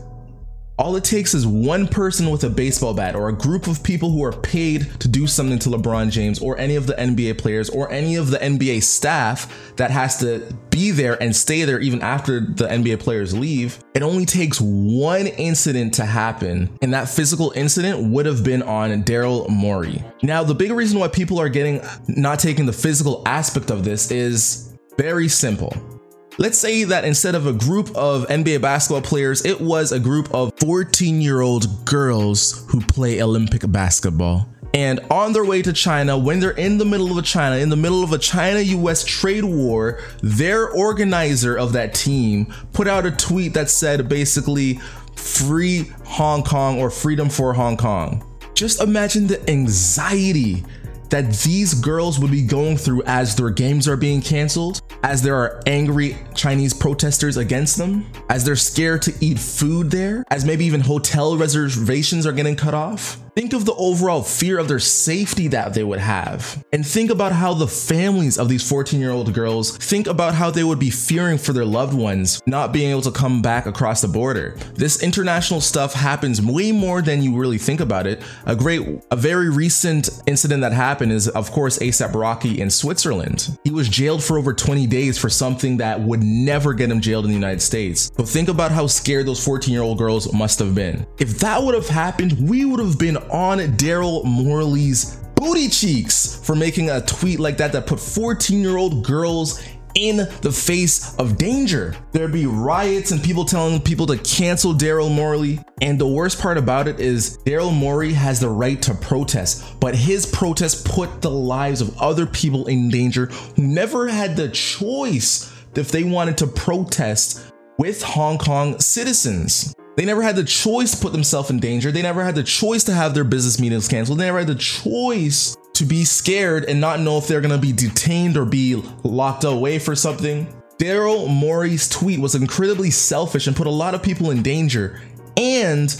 all 0.78 0.95
it 0.97 1.04
takes 1.04 1.33
is 1.33 1.47
one 1.47 1.88
person 1.88 2.30
with 2.30 2.45
a 2.45 2.50
baseball 2.50 2.92
bat 2.92 3.16
or 3.16 3.28
a 3.28 3.33
group 3.33 3.66
of 3.66 3.83
people 3.83 4.11
who 4.11 4.23
are 4.23 4.33
paid 4.33 5.00
to 5.00 5.09
do 5.09 5.26
something 5.26 5.59
to 5.59 5.71
LeBron 5.71 6.11
James 6.11 6.38
or 6.38 6.59
any 6.59 6.76
of 6.76 6.87
the 6.87 6.92
NBA 6.95 7.38
players 7.38 7.71
or 7.71 7.90
any 7.90 8.16
of 8.16 8.30
the 8.30 8.37
NBA 8.38 8.83
staff 8.83 9.73
that 9.76 9.90
has 9.90 10.18
to 10.18 10.47
be 10.71 10.90
there 10.90 11.21
and 11.23 11.35
stay 11.35 11.64
there 11.64 11.80
even 11.80 12.02
after 12.02 12.40
the 12.40 12.66
NBA 12.66 13.00
players 13.00 13.37
leave. 13.37 13.78
It 13.95 14.02
only 14.02 14.26
takes 14.26 14.61
one 14.61 15.26
incident 15.26 15.95
to 15.95 16.04
happen, 16.04 16.76
and 16.83 16.92
that 16.92 17.09
physical 17.09 17.52
incident 17.56 18.11
would 18.11 18.26
have 18.26 18.45
been 18.45 18.62
on 18.62 19.02
Daryl 19.04 19.49
Morey. 19.49 20.04
Now, 20.23 20.45
the 20.45 20.54
big 20.54 20.73
reason 20.73 20.99
why 20.99 21.09
people 21.09 21.40
are 21.40 21.49
getting 21.49 21.80
not 22.09 22.38
taking 22.38 22.66
the 22.66 22.73
physical 22.75 23.23
aspect 23.25 23.71
of 23.71 23.85
this 23.85 24.11
is 24.11 24.76
very 24.99 25.28
simple. 25.28 25.96
Let's 26.38 26.59
say 26.59 26.85
that 26.85 27.07
instead 27.07 27.35
of 27.35 27.47
a 27.47 27.52
group 27.55 27.97
of 27.97 28.26
NBA 28.26 28.61
basketball 28.61 29.00
players, 29.00 29.43
it 29.47 29.59
was 29.59 29.90
a 29.90 29.99
group 29.99 30.28
of 30.35 30.52
14 30.61 31.23
year 31.23 31.40
old 31.40 31.87
girls 31.87 32.66
who 32.69 32.83
play 32.83 33.23
Olympic 33.23 33.62
basketball. 33.73 34.47
And 34.75 35.00
on 35.11 35.33
their 35.33 35.47
way 35.47 35.62
to 35.62 35.73
China, 35.73 36.19
when 36.19 36.38
they're 36.38 36.50
in 36.50 36.76
the 36.76 36.85
middle 36.85 37.11
of 37.11 37.16
a 37.16 37.23
China, 37.23 37.57
in 37.57 37.71
the 37.71 37.76
middle 37.76 38.05
of 38.05 38.12
a 38.12 38.19
China 38.19 38.61
US 38.61 39.02
trade 39.02 39.45
war, 39.45 39.99
their 40.23 40.69
organizer 40.69 41.57
of 41.57 41.73
that 41.73 41.95
team 41.95 42.52
put 42.75 42.87
out 42.87 43.07
a 43.07 43.12
tweet 43.12 43.55
that 43.55 43.71
said 43.71 44.07
basically, 44.07 44.78
free 45.14 45.90
Hong 46.05 46.43
Kong 46.43 46.78
or 46.78 46.90
freedom 46.90 47.31
for 47.31 47.55
Hong 47.55 47.78
Kong. 47.78 48.23
Just 48.52 48.83
imagine 48.83 49.26
the 49.26 49.50
anxiety 49.50 50.64
that 51.11 51.33
these 51.45 51.75
girls 51.75 52.19
would 52.19 52.31
be 52.31 52.43
going 52.43 52.77
through 52.77 53.03
as 53.05 53.35
their 53.35 53.51
games 53.51 53.89
are 53.89 53.97
being 53.97 54.21
canceled, 54.21 54.81
as 55.03 55.23
there 55.23 55.37
are 55.37 55.63
angry 55.67 56.17
Chinese 56.35 56.75
protesters 56.75 57.37
against 57.37 57.77
them, 57.77 58.07
as 58.29 58.45
they're 58.45 58.57
scared 58.57 59.03
to 59.03 59.15
eat 59.21 59.39
food 59.39 59.91
there, 59.91 60.25
as 60.31 60.45
maybe 60.45 60.65
even 60.65 60.81
hotel 60.81 61.37
reservations 61.37 62.27
are 62.27 62.33
getting 62.33 62.57
cut 62.57 62.75
off. 62.75 63.21
Think 63.37 63.52
of 63.52 63.66
the 63.66 63.75
overall 63.75 64.23
fear 64.23 64.59
of 64.59 64.66
their 64.66 64.78
safety 64.78 65.49
that 65.49 65.75
they 65.75 65.85
would 65.85 65.99
have. 65.99 66.64
And 66.73 66.87
think 66.87 67.11
about 67.11 67.33
how 67.33 67.52
the 67.52 67.66
families 67.66 68.38
of 68.38 68.49
these 68.49 68.66
14 68.66 68.99
year 68.99 69.11
old 69.11 69.35
girls 69.35 69.76
think 69.76 70.07
about 70.07 70.35
how 70.35 70.50
they 70.50 70.64
would 70.64 70.78
be 70.78 70.88
fearing 70.88 71.37
for 71.37 71.52
their 71.52 71.66
loved 71.66 71.93
ones 71.93 72.40
not 72.47 72.73
being 72.73 72.90
able 72.90 73.02
to 73.02 73.11
come 73.11 73.43
back 73.43 73.66
across 73.66 74.00
the 74.00 74.09
border. 74.09 74.57
This 74.73 75.02
international 75.02 75.61
stuff 75.61 75.93
happens 75.93 76.40
way 76.40 76.73
more 76.73 77.02
than 77.02 77.23
you 77.23 77.37
really 77.37 77.59
think 77.59 77.81
about 77.81 78.07
it. 78.07 78.23
A 78.47 78.57
great, 78.57 78.81
a 79.11 79.16
very 79.16 79.50
recent 79.50 80.09
incident 80.26 80.62
that 80.62 80.73
happened 80.73 81.12
is, 81.12 81.28
of 81.28 81.52
course, 81.52 81.78
ASAP 81.81 82.14
Rocky 82.14 82.62
in 82.62 82.71
Switzerland. 82.71 83.59
He 83.64 83.71
was 83.71 83.90
jailed 83.90 84.25
for 84.25 84.38
over 84.38 84.55
20 84.55 84.87
days 84.87 85.19
for 85.19 85.28
something 85.28 85.76
that 85.76 86.00
would 86.00 86.23
never 86.23 86.73
get 86.73 86.90
him 86.90 87.02
jailed 87.02 87.26
in 87.26 87.33
the 87.33 87.37
United 87.37 87.61
States. 87.61 88.11
So 88.16 88.25
think 88.25 88.49
about 88.49 88.71
how 88.71 88.87
scared 88.87 89.26
those 89.26 89.45
14 89.45 89.75
year 89.75 89.83
old 89.83 89.99
girls 89.99 90.33
must 90.33 90.59
have 90.59 90.75
been. 90.75 91.07
If 91.19 91.38
that 91.40 91.62
would 91.62 91.75
have 91.75 91.88
happened, 91.88 92.49
we 92.49 92.64
would 92.64 92.81
have 92.81 92.99
been 92.99 93.25
on 93.30 93.59
Daryl 93.59 94.25
Morey's 94.25 95.16
booty 95.35 95.68
cheeks 95.68 96.40
for 96.45 96.54
making 96.54 96.90
a 96.90 97.00
tweet 97.00 97.38
like 97.38 97.56
that 97.59 97.73
that 97.73 97.87
put 97.87 98.00
14 98.00 98.61
year 98.61 98.76
old 98.76 99.04
girls 99.04 99.62
in 99.97 100.16
the 100.42 100.52
face 100.52 101.16
of 101.16 101.38
danger. 101.38 101.97
There'd 102.12 102.33
be 102.33 102.47
riots 102.47 103.11
and 103.11 103.23
people 103.23 103.45
telling 103.45 103.80
people 103.80 104.06
to 104.06 104.18
cancel 104.18 104.75
Daryl 104.75 105.11
Morley. 105.11 105.59
And 105.80 105.99
the 105.99 106.06
worst 106.06 106.40
part 106.40 106.59
about 106.59 106.87
it 106.87 107.00
is 107.00 107.38
Daryl 107.38 107.73
Morey 107.73 108.12
has 108.12 108.38
the 108.38 108.49
right 108.49 108.80
to 108.83 108.95
protest, 108.95 109.80
but 109.80 109.95
his 109.95 110.26
protest 110.26 110.85
put 110.85 111.23
the 111.23 111.30
lives 111.30 111.80
of 111.80 111.97
other 111.99 112.26
people 112.26 112.66
in 112.66 112.90
danger 112.90 113.26
who 113.26 113.62
never 113.62 114.06
had 114.06 114.37
the 114.37 114.50
choice 114.50 115.52
if 115.75 115.90
they 115.90 116.04
wanted 116.04 116.38
to 116.38 116.47
protest 116.47 117.52
with 117.78 118.02
Hong 118.02 118.38
Kong 118.38 118.78
citizens. 118.80 119.75
They 119.97 120.05
never 120.05 120.21
had 120.23 120.37
the 120.37 120.45
choice 120.45 120.93
to 120.93 120.99
put 120.99 121.12
themselves 121.12 121.49
in 121.50 121.59
danger. 121.59 121.91
They 121.91 122.03
never 122.03 122.23
had 122.23 122.35
the 122.35 122.43
choice 122.43 122.85
to 122.85 122.93
have 122.93 123.15
their 123.15 123.25
business 123.25 123.59
meetings 123.59 123.88
canceled. 123.88 124.19
They 124.19 124.26
never 124.26 124.38
had 124.38 124.47
the 124.47 124.55
choice 124.55 125.57
to 125.73 125.85
be 125.85 126.05
scared 126.05 126.67
and 126.67 126.81
not 126.81 127.00
know 127.00 127.17
if 127.17 127.26
they're 127.26 127.41
gonna 127.41 127.59
be 127.59 127.73
detained 127.73 128.37
or 128.37 128.45
be 128.45 128.83
locked 129.03 129.45
away 129.45 129.79
for 129.79 129.95
something. 129.95 130.47
Daryl 130.79 131.29
Morey's 131.29 131.88
tweet 131.88 132.21
was 132.21 132.35
incredibly 132.35 132.91
selfish 132.91 133.47
and 133.47 133.57
put 133.57 133.67
a 133.67 133.71
lot 133.71 133.95
of 133.95 134.03
people 134.03 134.31
in 134.31 134.43
danger. 134.43 135.00
And 135.38 135.95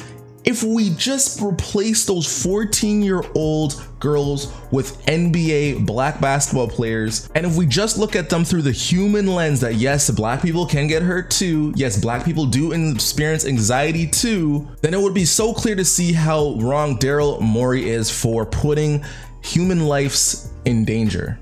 if 0.47 0.63
we 0.63 0.91
just 0.91 1.43
replace 1.43 2.07
those 2.07 2.43
14 2.45 3.03
year 3.03 3.21
old 3.35 3.85
girls 3.99 4.55
with 4.71 5.05
NBA 5.07 5.85
black 5.85 6.21
basketball 6.21 6.69
players, 6.69 7.29
and 7.35 7.45
if 7.45 7.57
we 7.57 7.67
just 7.67 7.99
look 7.99 8.15
at 8.15 8.31
them 8.31 8.45
through 8.45 8.63
the 8.63 8.73
human 8.73 9.27
lens 9.27 9.61
that 9.61 9.75
yes, 9.75 10.09
black 10.09 10.41
people 10.41 10.65
can 10.65 10.87
get 10.87 11.03
hurt 11.03 11.31
too, 11.31 11.73
yes, 11.75 11.99
black 11.99 12.25
people 12.25 12.47
do 12.47 12.73
experience 12.73 13.45
anxiety 13.45 14.07
too, 14.07 14.69
then 14.83 14.95
it 14.95 15.01
would 15.01 15.15
be 15.15 15.25
so 15.25 15.53
clear 15.53 15.75
to 15.75 15.85
see 15.85 16.13
how 16.13 16.55
wrong 16.61 16.97
Daryl 16.97 17.41
Morey 17.41 17.91
is 17.91 18.09
for 18.09 18.47
putting 18.47 19.05
human 19.43 19.87
lives 19.87 20.53
in 20.65 20.85
danger. 20.85 21.41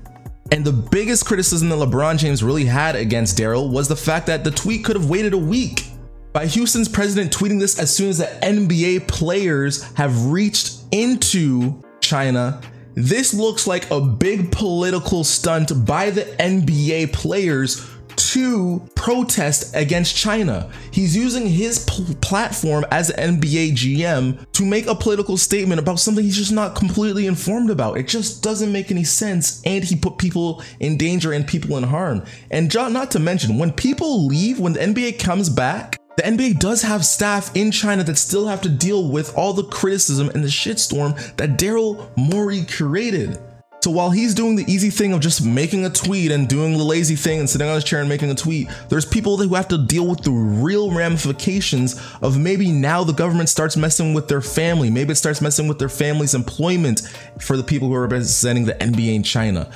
And 0.51 0.65
the 0.65 0.71
biggest 0.71 1.25
criticism 1.25 1.69
that 1.69 1.75
LeBron 1.75 2.17
James 2.17 2.43
really 2.43 2.65
had 2.65 2.95
against 2.95 3.37
Daryl 3.37 3.71
was 3.71 3.87
the 3.87 3.95
fact 3.95 4.27
that 4.27 4.43
the 4.43 4.51
tweet 4.51 4.83
could 4.83 4.95
have 4.95 5.09
waited 5.09 5.33
a 5.33 5.37
week 5.37 5.91
by 6.35 6.45
Houston's 6.47 6.89
president 6.89 7.31
tweeting 7.31 7.61
this 7.61 7.79
as 7.79 7.95
soon 7.95 8.09
as 8.09 8.17
the 8.17 8.25
NBA 8.43 9.07
players 9.07 9.83
have 9.93 10.25
reached 10.25 10.81
into 10.91 11.81
China. 12.01 12.59
This 12.93 13.33
looks 13.33 13.67
like 13.67 13.89
a 13.89 14.01
big 14.01 14.51
political 14.51 15.23
stunt 15.23 15.85
by 15.85 16.09
the 16.09 16.23
NBA 16.23 17.13
players 17.13 17.89
to 18.17 18.85
protest 18.95 19.73
against 19.77 20.13
China. 20.13 20.69
He's 20.91 21.15
using 21.15 21.47
his 21.47 21.79
platform 22.19 22.85
as 22.91 23.11
an 23.11 23.39
NBA 23.39 23.71
GM 23.71 24.45
to 24.51 24.65
make 24.65 24.87
a 24.87 24.95
political 24.95 25.37
statement 25.37 25.79
about 25.79 26.01
something 26.01 26.25
he's 26.25 26.35
just 26.35 26.51
not 26.51 26.75
completely 26.75 27.27
informed 27.27 27.69
about. 27.69 27.97
It 27.97 28.09
just 28.09 28.43
doesn't 28.43 28.73
make 28.73 28.91
any 28.91 29.05
sense. 29.05 29.61
And 29.65 29.85
he 29.85 29.95
put 29.95 30.17
people 30.17 30.61
in 30.81 30.97
danger 30.97 31.31
and 31.31 31.47
people 31.47 31.77
in 31.77 31.83
harm. 31.83 32.25
And 32.51 32.69
John, 32.69 32.91
not 32.91 33.09
to 33.11 33.19
mention, 33.19 33.57
when 33.57 33.71
people 33.71 34.25
leave, 34.25 34.59
when 34.59 34.73
the 34.73 34.81
NBA 34.81 35.19
comes 35.19 35.49
back, 35.49 35.97
the 36.17 36.23
NBA 36.23 36.59
does 36.59 36.81
have 36.81 37.05
staff 37.05 37.55
in 37.55 37.71
China 37.71 38.03
that 38.03 38.17
still 38.17 38.47
have 38.47 38.61
to 38.61 38.69
deal 38.69 39.09
with 39.09 39.35
all 39.37 39.53
the 39.53 39.63
criticism 39.63 40.29
and 40.29 40.43
the 40.43 40.47
shitstorm 40.47 41.15
that 41.35 41.57
Daryl 41.59 42.09
Morey 42.15 42.65
created. 42.65 43.37
So 43.85 43.91
while 43.91 44.09
he's 44.09 44.33
doing 44.33 44.55
the 44.55 44.65
easy 44.67 44.89
thing 44.89 45.13
of 45.13 45.19
just 45.19 45.45
making 45.45 45.85
a 45.85 45.91
tweet 45.91 46.31
and 46.31 46.47
doing 46.47 46.75
the 46.75 46.83
lazy 46.83 47.15
thing 47.15 47.39
and 47.39 47.47
sitting 47.47 47.67
on 47.67 47.75
his 47.75 47.83
chair 47.83 47.99
and 47.99 48.09
making 48.09 48.31
a 48.31 48.33
tweet, 48.33 48.67
there's 48.89 49.05
people 49.05 49.37
who 49.37 49.53
have 49.53 49.67
to 49.67 49.77
deal 49.77 50.07
with 50.07 50.23
the 50.23 50.31
real 50.31 50.91
ramifications 50.91 52.01
of 52.23 52.35
maybe 52.35 52.71
now 52.71 53.03
the 53.03 53.13
government 53.13 53.47
starts 53.47 53.77
messing 53.77 54.15
with 54.15 54.27
their 54.27 54.41
family. 54.41 54.89
Maybe 54.89 55.11
it 55.11 55.17
starts 55.17 55.39
messing 55.39 55.67
with 55.67 55.77
their 55.77 55.89
family's 55.89 56.33
employment 56.33 57.01
for 57.39 57.57
the 57.57 57.63
people 57.63 57.89
who 57.89 57.93
are 57.93 58.01
representing 58.01 58.65
the 58.65 58.73
NBA 58.73 59.13
in 59.13 59.21
China. 59.21 59.69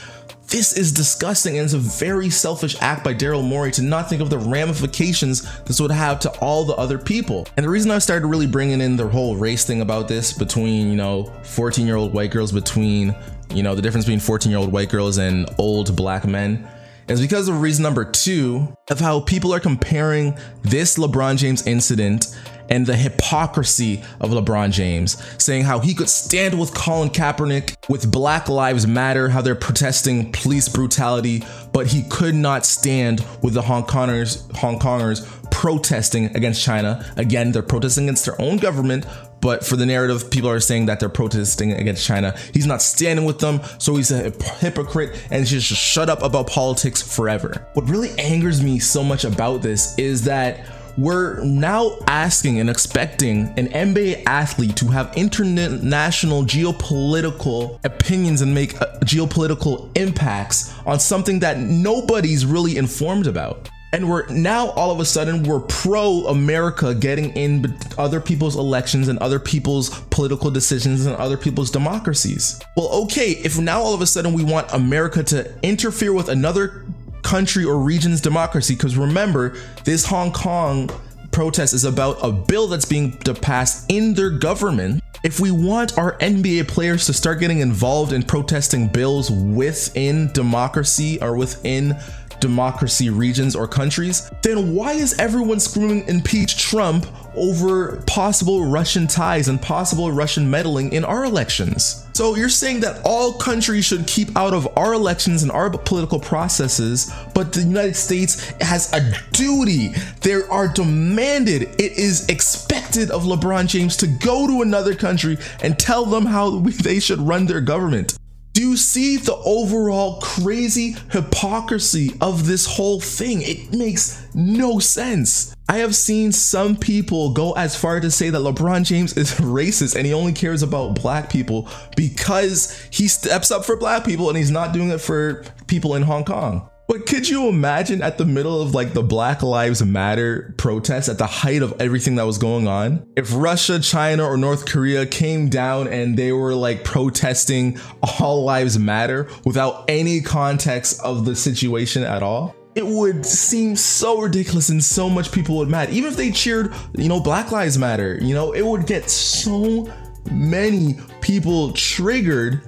This 0.49 0.73
is 0.73 0.91
disgusting 0.91 1.59
and 1.59 1.65
it's 1.65 1.73
a 1.73 1.77
very 1.77 2.31
selfish 2.31 2.75
act 2.81 3.03
by 3.03 3.13
Daryl 3.13 3.47
Morey 3.47 3.71
to 3.73 3.83
not 3.83 4.09
think 4.09 4.19
of 4.19 4.31
the 4.31 4.39
ramifications 4.39 5.47
this 5.65 5.79
would 5.79 5.91
have 5.91 6.19
to 6.21 6.31
all 6.39 6.65
the 6.65 6.73
other 6.73 6.97
people. 6.97 7.47
And 7.55 7.63
the 7.63 7.69
reason 7.69 7.91
I 7.91 7.99
started 7.99 8.25
really 8.25 8.47
bringing 8.47 8.81
in 8.81 8.95
the 8.95 9.07
whole 9.07 9.35
race 9.35 9.63
thing 9.63 9.81
about 9.81 10.07
this 10.07 10.33
between, 10.33 10.89
you 10.89 10.95
know, 10.95 11.31
14 11.43 11.85
year 11.85 11.97
old 11.97 12.13
white 12.13 12.31
girls, 12.31 12.51
between, 12.51 13.15
you 13.53 13.61
know, 13.61 13.75
the 13.75 13.81
difference 13.83 14.05
between 14.05 14.19
14 14.19 14.49
year 14.49 14.59
old 14.59 14.71
white 14.71 14.89
girls 14.89 15.19
and 15.19 15.47
old 15.59 15.95
black 15.95 16.25
men 16.25 16.67
is 17.07 17.21
because 17.21 17.47
of 17.47 17.61
reason 17.61 17.83
number 17.83 18.03
two 18.03 18.75
of 18.89 18.99
how 18.99 19.19
people 19.19 19.53
are 19.53 19.59
comparing 19.59 20.35
this 20.63 20.97
LeBron 20.97 21.37
James 21.37 21.67
incident 21.67 22.35
and 22.69 22.85
the 22.85 22.95
hypocrisy 22.95 24.03
of 24.21 24.31
LeBron 24.31 24.71
James, 24.71 25.21
saying 25.41 25.63
how 25.63 25.79
he 25.79 25.93
could 25.93 26.09
stand 26.09 26.59
with 26.59 26.73
Colin 26.73 27.09
Kaepernick 27.09 27.75
with 27.89 28.11
Black 28.11 28.47
Lives 28.47 28.87
Matter, 28.87 29.29
how 29.29 29.41
they're 29.41 29.55
protesting 29.55 30.31
police 30.31 30.69
brutality, 30.69 31.43
but 31.73 31.87
he 31.87 32.03
could 32.09 32.35
not 32.35 32.65
stand 32.65 33.25
with 33.41 33.53
the 33.53 33.61
Hong 33.61 33.83
Kongers, 33.83 34.55
Hong 34.57 34.79
Kongers 34.79 35.27
protesting 35.51 36.25
against 36.35 36.63
China. 36.63 37.05
Again, 37.17 37.51
they're 37.51 37.61
protesting 37.61 38.05
against 38.05 38.25
their 38.25 38.39
own 38.41 38.57
government, 38.57 39.05
but 39.41 39.65
for 39.65 39.75
the 39.75 39.85
narrative, 39.85 40.29
people 40.29 40.49
are 40.49 40.59
saying 40.59 40.85
that 40.87 40.99
they're 40.99 41.09
protesting 41.09 41.73
against 41.73 42.05
China. 42.05 42.37
He's 42.53 42.65
not 42.65 42.81
standing 42.81 43.25
with 43.25 43.39
them, 43.39 43.61
so 43.77 43.95
he's 43.95 44.11
a 44.11 44.31
hypocrite 44.59 45.19
and 45.31 45.41
he 45.41 45.45
should 45.45 45.61
just 45.61 45.81
shut 45.81 46.09
up 46.09 46.21
about 46.21 46.47
politics 46.47 47.01
forever. 47.01 47.67
What 47.73 47.89
really 47.89 48.17
angers 48.19 48.61
me 48.63 48.79
so 48.79 49.03
much 49.03 49.23
about 49.23 49.61
this 49.61 49.97
is 49.97 50.23
that 50.25 50.65
we're 50.99 51.41
now 51.43 51.97
asking 52.07 52.59
and 52.59 52.69
expecting 52.69 53.47
an 53.57 53.69
NBA 53.69 54.23
athlete 54.25 54.75
to 54.77 54.87
have 54.87 55.15
international 55.15 56.43
geopolitical 56.43 57.79
opinions 57.85 58.41
and 58.41 58.53
make 58.53 58.79
uh, 58.81 58.85
geopolitical 59.05 59.95
impacts 59.97 60.73
on 60.85 60.99
something 60.99 61.39
that 61.39 61.57
nobody's 61.59 62.45
really 62.45 62.75
informed 62.75 63.27
about. 63.27 63.69
And 63.91 64.07
we're 64.07 64.27
now 64.27 64.69
all 64.71 64.91
of 64.91 64.99
a 64.99 65.05
sudden 65.05 65.43
we're 65.43 65.61
pro 65.61 66.27
America 66.27 66.93
getting 66.93 67.31
in 67.31 67.75
other 67.97 68.21
people's 68.21 68.55
elections 68.55 69.07
and 69.07 69.17
other 69.19 69.39
people's 69.39 70.01
political 70.11 70.51
decisions 70.51 71.07
and 71.07 71.15
other 71.15 71.37
people's 71.37 71.71
democracies. 71.71 72.61
Well, 72.77 72.89
okay, 73.05 73.31
if 73.31 73.57
now 73.57 73.81
all 73.81 73.95
of 73.95 74.01
a 74.01 74.05
sudden 74.05 74.33
we 74.33 74.43
want 74.43 74.71
America 74.73 75.23
to 75.23 75.51
interfere 75.63 76.13
with 76.13 76.29
another 76.29 76.85
country 77.23 77.65
or 77.65 77.77
region's 77.77 78.21
democracy, 78.21 78.75
because 78.75 78.97
remember, 78.97 79.55
this 79.83 80.05
Hong 80.05 80.31
Kong 80.31 80.89
protest 81.31 81.73
is 81.73 81.85
about 81.85 82.17
a 82.23 82.31
bill 82.31 82.67
that's 82.67 82.85
being 82.85 83.11
passed 83.13 83.85
in 83.91 84.13
their 84.13 84.29
government. 84.29 85.03
If 85.23 85.39
we 85.39 85.51
want 85.51 85.97
our 85.97 86.17
NBA 86.19 86.67
players 86.67 87.05
to 87.07 87.13
start 87.13 87.39
getting 87.39 87.59
involved 87.59 88.13
in 88.13 88.23
protesting 88.23 88.87
bills 88.87 89.29
within 89.29 90.31
democracy 90.31 91.21
or 91.21 91.35
within 91.35 91.97
democracy 92.39 93.09
regions 93.09 93.55
or 93.55 93.67
countries, 93.67 94.29
then 94.41 94.73
why 94.73 94.93
is 94.93 95.17
everyone 95.19 95.59
screaming 95.59 96.07
impeach 96.07 96.57
Trump 96.57 97.05
over 97.35 98.01
possible 98.07 98.65
Russian 98.65 99.07
ties 99.07 99.47
and 99.47 99.61
possible 99.61 100.11
Russian 100.11 100.49
meddling 100.49 100.93
in 100.93 101.05
our 101.05 101.25
elections? 101.25 102.05
So 102.13 102.35
you're 102.35 102.49
saying 102.49 102.81
that 102.81 103.01
all 103.05 103.33
countries 103.33 103.85
should 103.85 104.05
keep 104.05 104.35
out 104.35 104.53
of 104.53 104.67
our 104.77 104.93
elections 104.93 105.41
and 105.41 105.51
our 105.51 105.69
political 105.69 106.19
processes, 106.19 107.09
but 107.33 107.53
the 107.53 107.61
United 107.61 107.95
States 107.95 108.49
has 108.59 108.91
a 108.91 109.13
duty. 109.31 109.93
They 110.21 110.33
are 110.33 110.67
demanded, 110.67 111.61
it 111.61 111.93
is 111.97 112.27
expected 112.27 113.09
of 113.09 113.23
LeBron 113.23 113.67
James 113.67 113.95
to 113.97 114.07
go 114.07 114.47
to 114.47 114.61
another 114.61 114.95
country 114.95 115.37
and 115.61 115.79
tell 115.79 116.05
them 116.05 116.25
how 116.25 116.59
they 116.83 116.99
should 116.99 117.19
run 117.19 117.45
their 117.45 117.61
government. 117.61 118.18
Do 118.53 118.61
you 118.61 118.77
see 118.77 119.17
the 119.17 119.35
overall 119.35 120.19
crazy 120.21 120.95
hypocrisy 121.11 122.13
of 122.19 122.45
this 122.45 122.65
whole 122.65 122.99
thing? 122.99 123.41
It 123.41 123.73
makes 123.73 124.27
no 124.33 124.79
sense. 124.79 125.55
I 125.69 125.77
have 125.77 125.95
seen 125.95 126.31
some 126.31 126.75
people 126.75 127.31
go 127.31 127.53
as 127.53 127.75
far 127.75 127.99
to 127.99 128.09
say 128.09 128.29
that 128.31 128.39
LeBron 128.39 128.85
James 128.85 129.15
is 129.15 129.31
racist 129.35 129.95
and 129.95 130.05
he 130.05 130.13
only 130.13 130.33
cares 130.33 130.63
about 130.63 130.95
black 130.95 131.29
people 131.29 131.69
because 131.95 132.87
he 132.91 133.07
steps 133.07 133.51
up 133.51 133.65
for 133.65 133.77
black 133.77 134.03
people 134.03 134.29
and 134.29 134.37
he's 134.37 134.51
not 134.51 134.73
doing 134.73 134.89
it 134.89 134.99
for 134.99 135.45
people 135.67 135.95
in 135.95 136.01
Hong 136.01 136.25
Kong. 136.25 136.68
But 136.89 137.05
could 137.05 137.29
you 137.29 137.47
imagine 137.47 138.01
at 138.01 138.17
the 138.17 138.25
middle 138.25 138.63
of 138.63 138.73
like 138.73 138.93
the 138.93 139.03
Black 139.03 139.43
Lives 139.43 139.85
Matter 139.85 140.55
protests 140.57 141.07
at 141.07 141.19
the 141.19 141.27
height 141.27 141.61
of 141.61 141.79
everything 141.79 142.15
that 142.15 142.25
was 142.25 142.39
going 142.39 142.67
on? 142.67 143.05
If 143.15 143.31
Russia, 143.31 143.79
China, 143.79 144.25
or 144.25 144.37
North 144.37 144.65
Korea 144.65 145.05
came 145.05 145.49
down 145.49 145.87
and 145.87 146.17
they 146.17 146.31
were 146.31 146.55
like 146.55 146.83
protesting 146.83 147.79
all 148.01 148.43
lives 148.43 148.79
matter 148.79 149.29
without 149.45 149.85
any 149.87 150.19
context 150.19 150.99
of 151.03 151.25
the 151.25 151.35
situation 151.35 152.01
at 152.01 152.23
all? 152.23 152.55
It 152.73 152.87
would 152.87 153.23
seem 153.23 153.75
so 153.75 154.19
ridiculous 154.19 154.69
and 154.69 154.83
so 154.83 155.11
much 155.11 155.31
people 155.31 155.57
would 155.57 155.69
mad. 155.69 155.91
Even 155.91 156.09
if 156.09 156.17
they 156.17 156.31
cheered, 156.31 156.73
you 156.97 157.07
know, 157.07 157.19
Black 157.19 157.51
Lives 157.51 157.77
Matter, 157.77 158.17
you 158.19 158.33
know, 158.33 158.53
it 158.53 158.65
would 158.65 158.87
get 158.87 159.11
so 159.11 159.93
many 160.31 160.99
people 161.21 161.71
triggered 161.73 162.63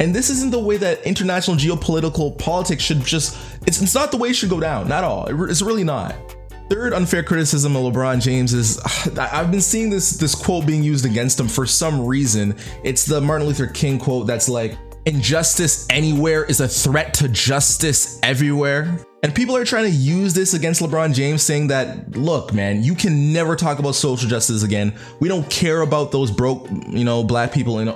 and 0.00 0.14
this 0.14 0.30
isn't 0.30 0.50
the 0.50 0.60
way 0.60 0.76
that 0.76 1.02
international 1.04 1.56
geopolitical 1.56 2.38
politics 2.38 2.84
should 2.84 3.00
just, 3.04 3.36
it's, 3.68 3.82
it's 3.82 3.94
not 3.94 4.10
the 4.10 4.16
way 4.16 4.30
it 4.30 4.34
should 4.34 4.48
go 4.48 4.60
down, 4.60 4.88
not 4.88 5.04
all. 5.04 5.26
It's 5.44 5.60
really 5.60 5.84
not. 5.84 6.14
Third 6.70 6.94
unfair 6.94 7.22
criticism 7.22 7.76
of 7.76 7.82
LeBron 7.82 8.20
James 8.22 8.54
is 8.54 8.78
I've 9.18 9.50
been 9.50 9.60
seeing 9.60 9.90
this 9.90 10.12
this 10.12 10.34
quote 10.34 10.66
being 10.66 10.82
used 10.82 11.04
against 11.04 11.38
him 11.38 11.48
for 11.48 11.66
some 11.66 12.06
reason. 12.06 12.56
It's 12.82 13.04
the 13.04 13.20
Martin 13.20 13.46
Luther 13.46 13.66
King 13.66 13.98
quote 13.98 14.26
that's 14.26 14.48
like 14.48 14.76
injustice 15.08 15.86
anywhere 15.88 16.44
is 16.44 16.60
a 16.60 16.68
threat 16.68 17.14
to 17.14 17.28
justice 17.30 18.20
everywhere. 18.22 18.98
And 19.22 19.34
people 19.34 19.56
are 19.56 19.64
trying 19.64 19.84
to 19.84 19.90
use 19.90 20.34
this 20.34 20.54
against 20.54 20.80
LeBron 20.80 21.12
James, 21.14 21.42
saying 21.42 21.68
that, 21.68 22.16
look, 22.16 22.52
man, 22.52 22.84
you 22.84 22.94
can 22.94 23.32
never 23.32 23.56
talk 23.56 23.78
about 23.80 23.96
social 23.96 24.28
justice 24.28 24.62
again. 24.62 24.94
We 25.18 25.28
don't 25.28 25.48
care 25.50 25.80
about 25.80 26.12
those 26.12 26.30
broke, 26.30 26.68
you 26.88 27.04
know, 27.04 27.24
black 27.24 27.52
people 27.52 27.80
in 27.80 27.88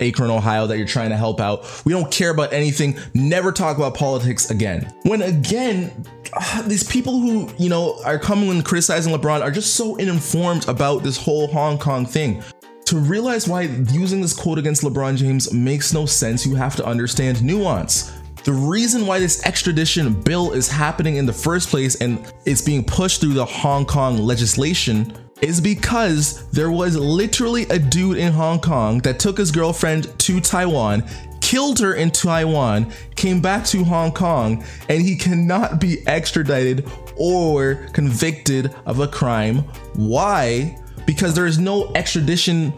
Akron, 0.00 0.30
Ohio 0.30 0.66
that 0.66 0.76
you're 0.76 0.86
trying 0.86 1.08
to 1.08 1.16
help 1.16 1.40
out. 1.40 1.82
We 1.84 1.92
don't 1.92 2.12
care 2.12 2.30
about 2.30 2.52
anything. 2.52 2.96
Never 3.14 3.50
talk 3.50 3.78
about 3.78 3.94
politics 3.94 4.50
again. 4.50 4.92
When 5.02 5.22
again, 5.22 6.04
uh, 6.34 6.62
these 6.62 6.84
people 6.84 7.18
who, 7.18 7.48
you 7.58 7.70
know, 7.70 8.00
are 8.04 8.18
coming 8.18 8.50
and 8.50 8.64
criticizing 8.64 9.12
LeBron 9.12 9.40
are 9.40 9.50
just 9.50 9.74
so 9.74 9.98
uninformed 9.98 10.68
about 10.68 11.02
this 11.02 11.16
whole 11.16 11.48
Hong 11.48 11.78
Kong 11.78 12.06
thing. 12.06 12.42
To 12.88 12.96
realize 12.96 13.46
why 13.46 13.64
using 13.92 14.22
this 14.22 14.32
quote 14.32 14.56
against 14.56 14.82
LeBron 14.82 15.18
James 15.18 15.52
makes 15.52 15.92
no 15.92 16.06
sense, 16.06 16.46
you 16.46 16.54
have 16.54 16.74
to 16.76 16.86
understand 16.86 17.42
nuance. 17.42 18.18
The 18.44 18.52
reason 18.54 19.06
why 19.06 19.18
this 19.18 19.44
extradition 19.44 20.18
bill 20.22 20.52
is 20.52 20.70
happening 20.70 21.16
in 21.16 21.26
the 21.26 21.32
first 21.34 21.68
place 21.68 21.96
and 21.96 22.32
it's 22.46 22.62
being 22.62 22.82
pushed 22.82 23.20
through 23.20 23.34
the 23.34 23.44
Hong 23.44 23.84
Kong 23.84 24.16
legislation 24.16 25.12
is 25.42 25.60
because 25.60 26.48
there 26.48 26.70
was 26.70 26.96
literally 26.96 27.64
a 27.64 27.78
dude 27.78 28.16
in 28.16 28.32
Hong 28.32 28.58
Kong 28.58 29.00
that 29.00 29.20
took 29.20 29.36
his 29.36 29.50
girlfriend 29.50 30.18
to 30.20 30.40
Taiwan, 30.40 31.04
killed 31.42 31.78
her 31.80 31.92
in 31.92 32.10
Taiwan, 32.10 32.90
came 33.16 33.42
back 33.42 33.66
to 33.66 33.84
Hong 33.84 34.12
Kong, 34.12 34.64
and 34.88 35.02
he 35.02 35.14
cannot 35.14 35.78
be 35.78 35.98
extradited 36.06 36.90
or 37.18 37.86
convicted 37.92 38.74
of 38.86 39.00
a 39.00 39.08
crime. 39.08 39.58
Why? 39.94 40.78
Because 41.08 41.32
there 41.34 41.46
is 41.46 41.58
no 41.58 41.90
extradition 41.94 42.70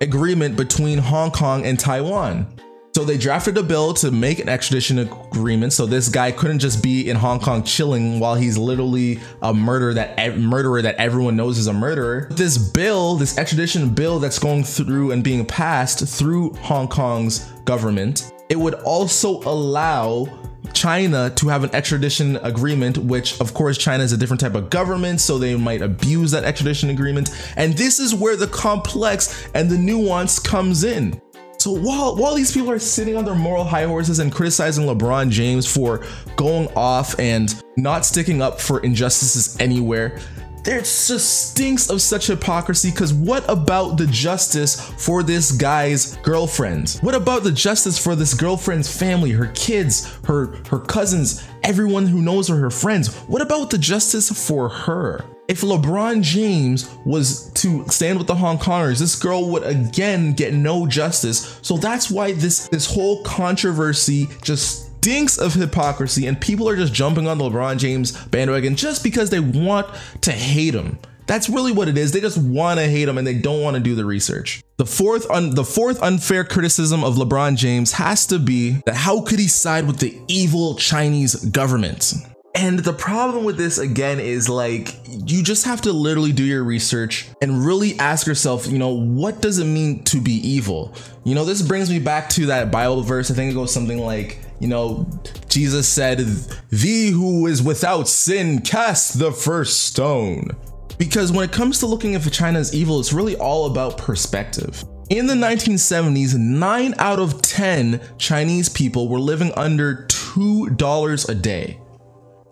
agreement 0.00 0.56
between 0.56 0.96
Hong 0.96 1.32
Kong 1.32 1.66
and 1.66 1.76
Taiwan. 1.76 2.46
So 2.94 3.04
they 3.04 3.18
drafted 3.18 3.58
a 3.58 3.64
bill 3.64 3.92
to 3.94 4.12
make 4.12 4.38
an 4.38 4.48
extradition 4.48 5.00
agreement. 5.00 5.72
So 5.72 5.84
this 5.84 6.08
guy 6.08 6.30
couldn't 6.30 6.60
just 6.60 6.84
be 6.84 7.10
in 7.10 7.16
Hong 7.16 7.40
Kong 7.40 7.64
chilling 7.64 8.20
while 8.20 8.36
he's 8.36 8.56
literally 8.56 9.18
a 9.42 9.52
murderer 9.52 9.92
that 9.94 10.38
murderer 10.38 10.82
that 10.82 10.94
everyone 10.98 11.34
knows 11.34 11.58
is 11.58 11.66
a 11.66 11.72
murderer. 11.72 12.28
This 12.30 12.56
bill, 12.56 13.16
this 13.16 13.38
extradition 13.38 13.92
bill 13.92 14.20
that's 14.20 14.38
going 14.38 14.62
through 14.62 15.10
and 15.10 15.24
being 15.24 15.44
passed 15.44 16.06
through 16.06 16.52
Hong 16.58 16.86
Kong's 16.86 17.40
government, 17.64 18.32
it 18.48 18.56
would 18.56 18.74
also 18.74 19.40
allow 19.42 20.28
China 20.72 21.30
to 21.36 21.48
have 21.48 21.64
an 21.64 21.74
extradition 21.74 22.36
agreement, 22.36 22.98
which 22.98 23.40
of 23.40 23.54
course 23.54 23.76
China 23.76 24.02
is 24.02 24.12
a 24.12 24.16
different 24.16 24.40
type 24.40 24.54
of 24.54 24.70
government, 24.70 25.20
so 25.20 25.38
they 25.38 25.54
might 25.56 25.82
abuse 25.82 26.30
that 26.30 26.44
extradition 26.44 26.90
agreement. 26.90 27.30
And 27.56 27.74
this 27.74 28.00
is 28.00 28.14
where 28.14 28.36
the 28.36 28.46
complex 28.46 29.48
and 29.54 29.70
the 29.70 29.78
nuance 29.78 30.38
comes 30.38 30.84
in. 30.84 31.20
So 31.58 31.72
while 31.72 32.14
while 32.16 32.34
these 32.34 32.52
people 32.52 32.70
are 32.70 32.78
sitting 32.78 33.16
on 33.16 33.24
their 33.24 33.34
moral 33.34 33.64
high 33.64 33.86
horses 33.86 34.18
and 34.18 34.30
criticizing 34.30 34.84
LeBron 34.84 35.30
James 35.30 35.66
for 35.66 36.04
going 36.36 36.68
off 36.76 37.18
and 37.18 37.54
not 37.78 38.04
sticking 38.04 38.42
up 38.42 38.60
for 38.60 38.80
injustices 38.80 39.58
anywhere, 39.58 40.20
there 40.64 40.80
just 40.80 41.50
stinks 41.50 41.90
of 41.90 42.00
such 42.00 42.26
hypocrisy 42.26 42.90
because 42.90 43.12
what 43.12 43.48
about 43.48 43.98
the 43.98 44.06
justice 44.06 44.80
for 44.80 45.22
this 45.22 45.52
guy's 45.52 46.16
girlfriend? 46.18 46.98
What 47.02 47.14
about 47.14 47.44
the 47.44 47.52
justice 47.52 47.98
for 48.02 48.16
this 48.16 48.34
girlfriend's 48.34 48.94
family, 48.94 49.30
her 49.32 49.48
kids, 49.48 50.10
her 50.24 50.56
her 50.68 50.80
cousins, 50.80 51.46
everyone 51.62 52.06
who 52.06 52.22
knows 52.22 52.48
her, 52.48 52.56
her 52.56 52.70
friends? 52.70 53.14
What 53.26 53.42
about 53.42 53.70
the 53.70 53.78
justice 53.78 54.46
for 54.46 54.68
her? 54.68 55.24
if 55.46 55.60
LeBron 55.60 56.22
James 56.22 56.88
was 57.04 57.50
to 57.52 57.86
stand 57.88 58.16
with 58.16 58.26
the 58.26 58.34
Hong 58.34 58.58
Kongers, 58.58 58.98
this 58.98 59.14
girl 59.14 59.50
would 59.50 59.62
again 59.62 60.32
get 60.32 60.54
no 60.54 60.86
justice. 60.86 61.58
So 61.60 61.76
that's 61.76 62.10
why 62.10 62.32
this 62.32 62.68
this 62.68 62.86
whole 62.86 63.22
controversy 63.24 64.28
just 64.42 64.93
stinks 65.04 65.36
of 65.36 65.52
hypocrisy 65.52 66.26
and 66.26 66.40
people 66.40 66.66
are 66.66 66.76
just 66.76 66.94
jumping 66.94 67.28
on 67.28 67.36
the 67.36 67.44
LeBron 67.44 67.76
James 67.76 68.12
bandwagon 68.28 68.74
just 68.74 69.04
because 69.04 69.28
they 69.28 69.38
want 69.38 69.86
to 70.22 70.32
hate 70.32 70.72
him. 70.72 70.98
That's 71.26 71.50
really 71.50 71.72
what 71.72 71.88
it 71.88 71.98
is. 71.98 72.12
They 72.12 72.22
just 72.22 72.38
want 72.38 72.80
to 72.80 72.86
hate 72.86 73.06
him 73.06 73.18
and 73.18 73.26
they 73.26 73.34
don't 73.34 73.60
want 73.60 73.76
to 73.76 73.82
do 73.82 73.94
the 73.94 74.06
research. 74.06 74.62
The 74.78 74.86
fourth 74.86 75.30
un- 75.30 75.54
the 75.54 75.62
fourth 75.62 76.02
unfair 76.02 76.42
criticism 76.42 77.04
of 77.04 77.16
LeBron 77.16 77.58
James 77.58 77.92
has 77.92 78.26
to 78.28 78.38
be 78.38 78.80
that 78.86 78.94
how 78.94 79.20
could 79.20 79.38
he 79.38 79.46
side 79.46 79.86
with 79.86 79.98
the 79.98 80.18
evil 80.26 80.74
Chinese 80.76 81.34
government? 81.34 82.14
And 82.54 82.78
the 82.78 82.94
problem 82.94 83.44
with 83.44 83.58
this 83.58 83.76
again 83.76 84.20
is 84.20 84.48
like 84.48 84.96
you 85.06 85.42
just 85.42 85.66
have 85.66 85.82
to 85.82 85.92
literally 85.92 86.32
do 86.32 86.44
your 86.44 86.64
research 86.64 87.28
and 87.42 87.66
really 87.66 87.98
ask 87.98 88.26
yourself, 88.26 88.66
you 88.66 88.78
know, 88.78 88.88
what 88.88 89.42
does 89.42 89.58
it 89.58 89.66
mean 89.66 90.02
to 90.04 90.18
be 90.18 90.32
evil? 90.32 90.94
You 91.24 91.34
know, 91.34 91.44
this 91.44 91.60
brings 91.60 91.90
me 91.90 91.98
back 91.98 92.30
to 92.30 92.46
that 92.46 92.70
Bible 92.70 93.02
verse. 93.02 93.30
I 93.30 93.34
think 93.34 93.50
it 93.50 93.54
goes 93.54 93.74
something 93.74 93.98
like, 93.98 94.38
you 94.60 94.68
know, 94.68 95.06
Jesus 95.48 95.88
said, 95.88 96.26
"Thee 96.70 97.10
who 97.10 97.46
is 97.46 97.62
without 97.62 98.08
sin 98.08 98.60
cast 98.60 99.18
the 99.18 99.32
first 99.32 99.80
stone." 99.80 100.50
Because 100.96 101.32
when 101.32 101.44
it 101.44 101.52
comes 101.52 101.80
to 101.80 101.86
looking 101.86 102.14
at 102.14 102.32
China 102.32 102.58
is 102.58 102.72
evil, 102.72 103.00
it's 103.00 103.12
really 103.12 103.36
all 103.36 103.66
about 103.66 103.98
perspective. 103.98 104.84
In 105.10 105.26
the 105.26 105.34
1970s, 105.34 106.34
9 106.34 106.94
out 106.98 107.18
of 107.18 107.42
10 107.42 108.00
Chinese 108.16 108.68
people 108.68 109.08
were 109.08 109.20
living 109.20 109.52
under 109.56 110.06
$2 110.08 111.28
a 111.28 111.34
day. 111.34 111.78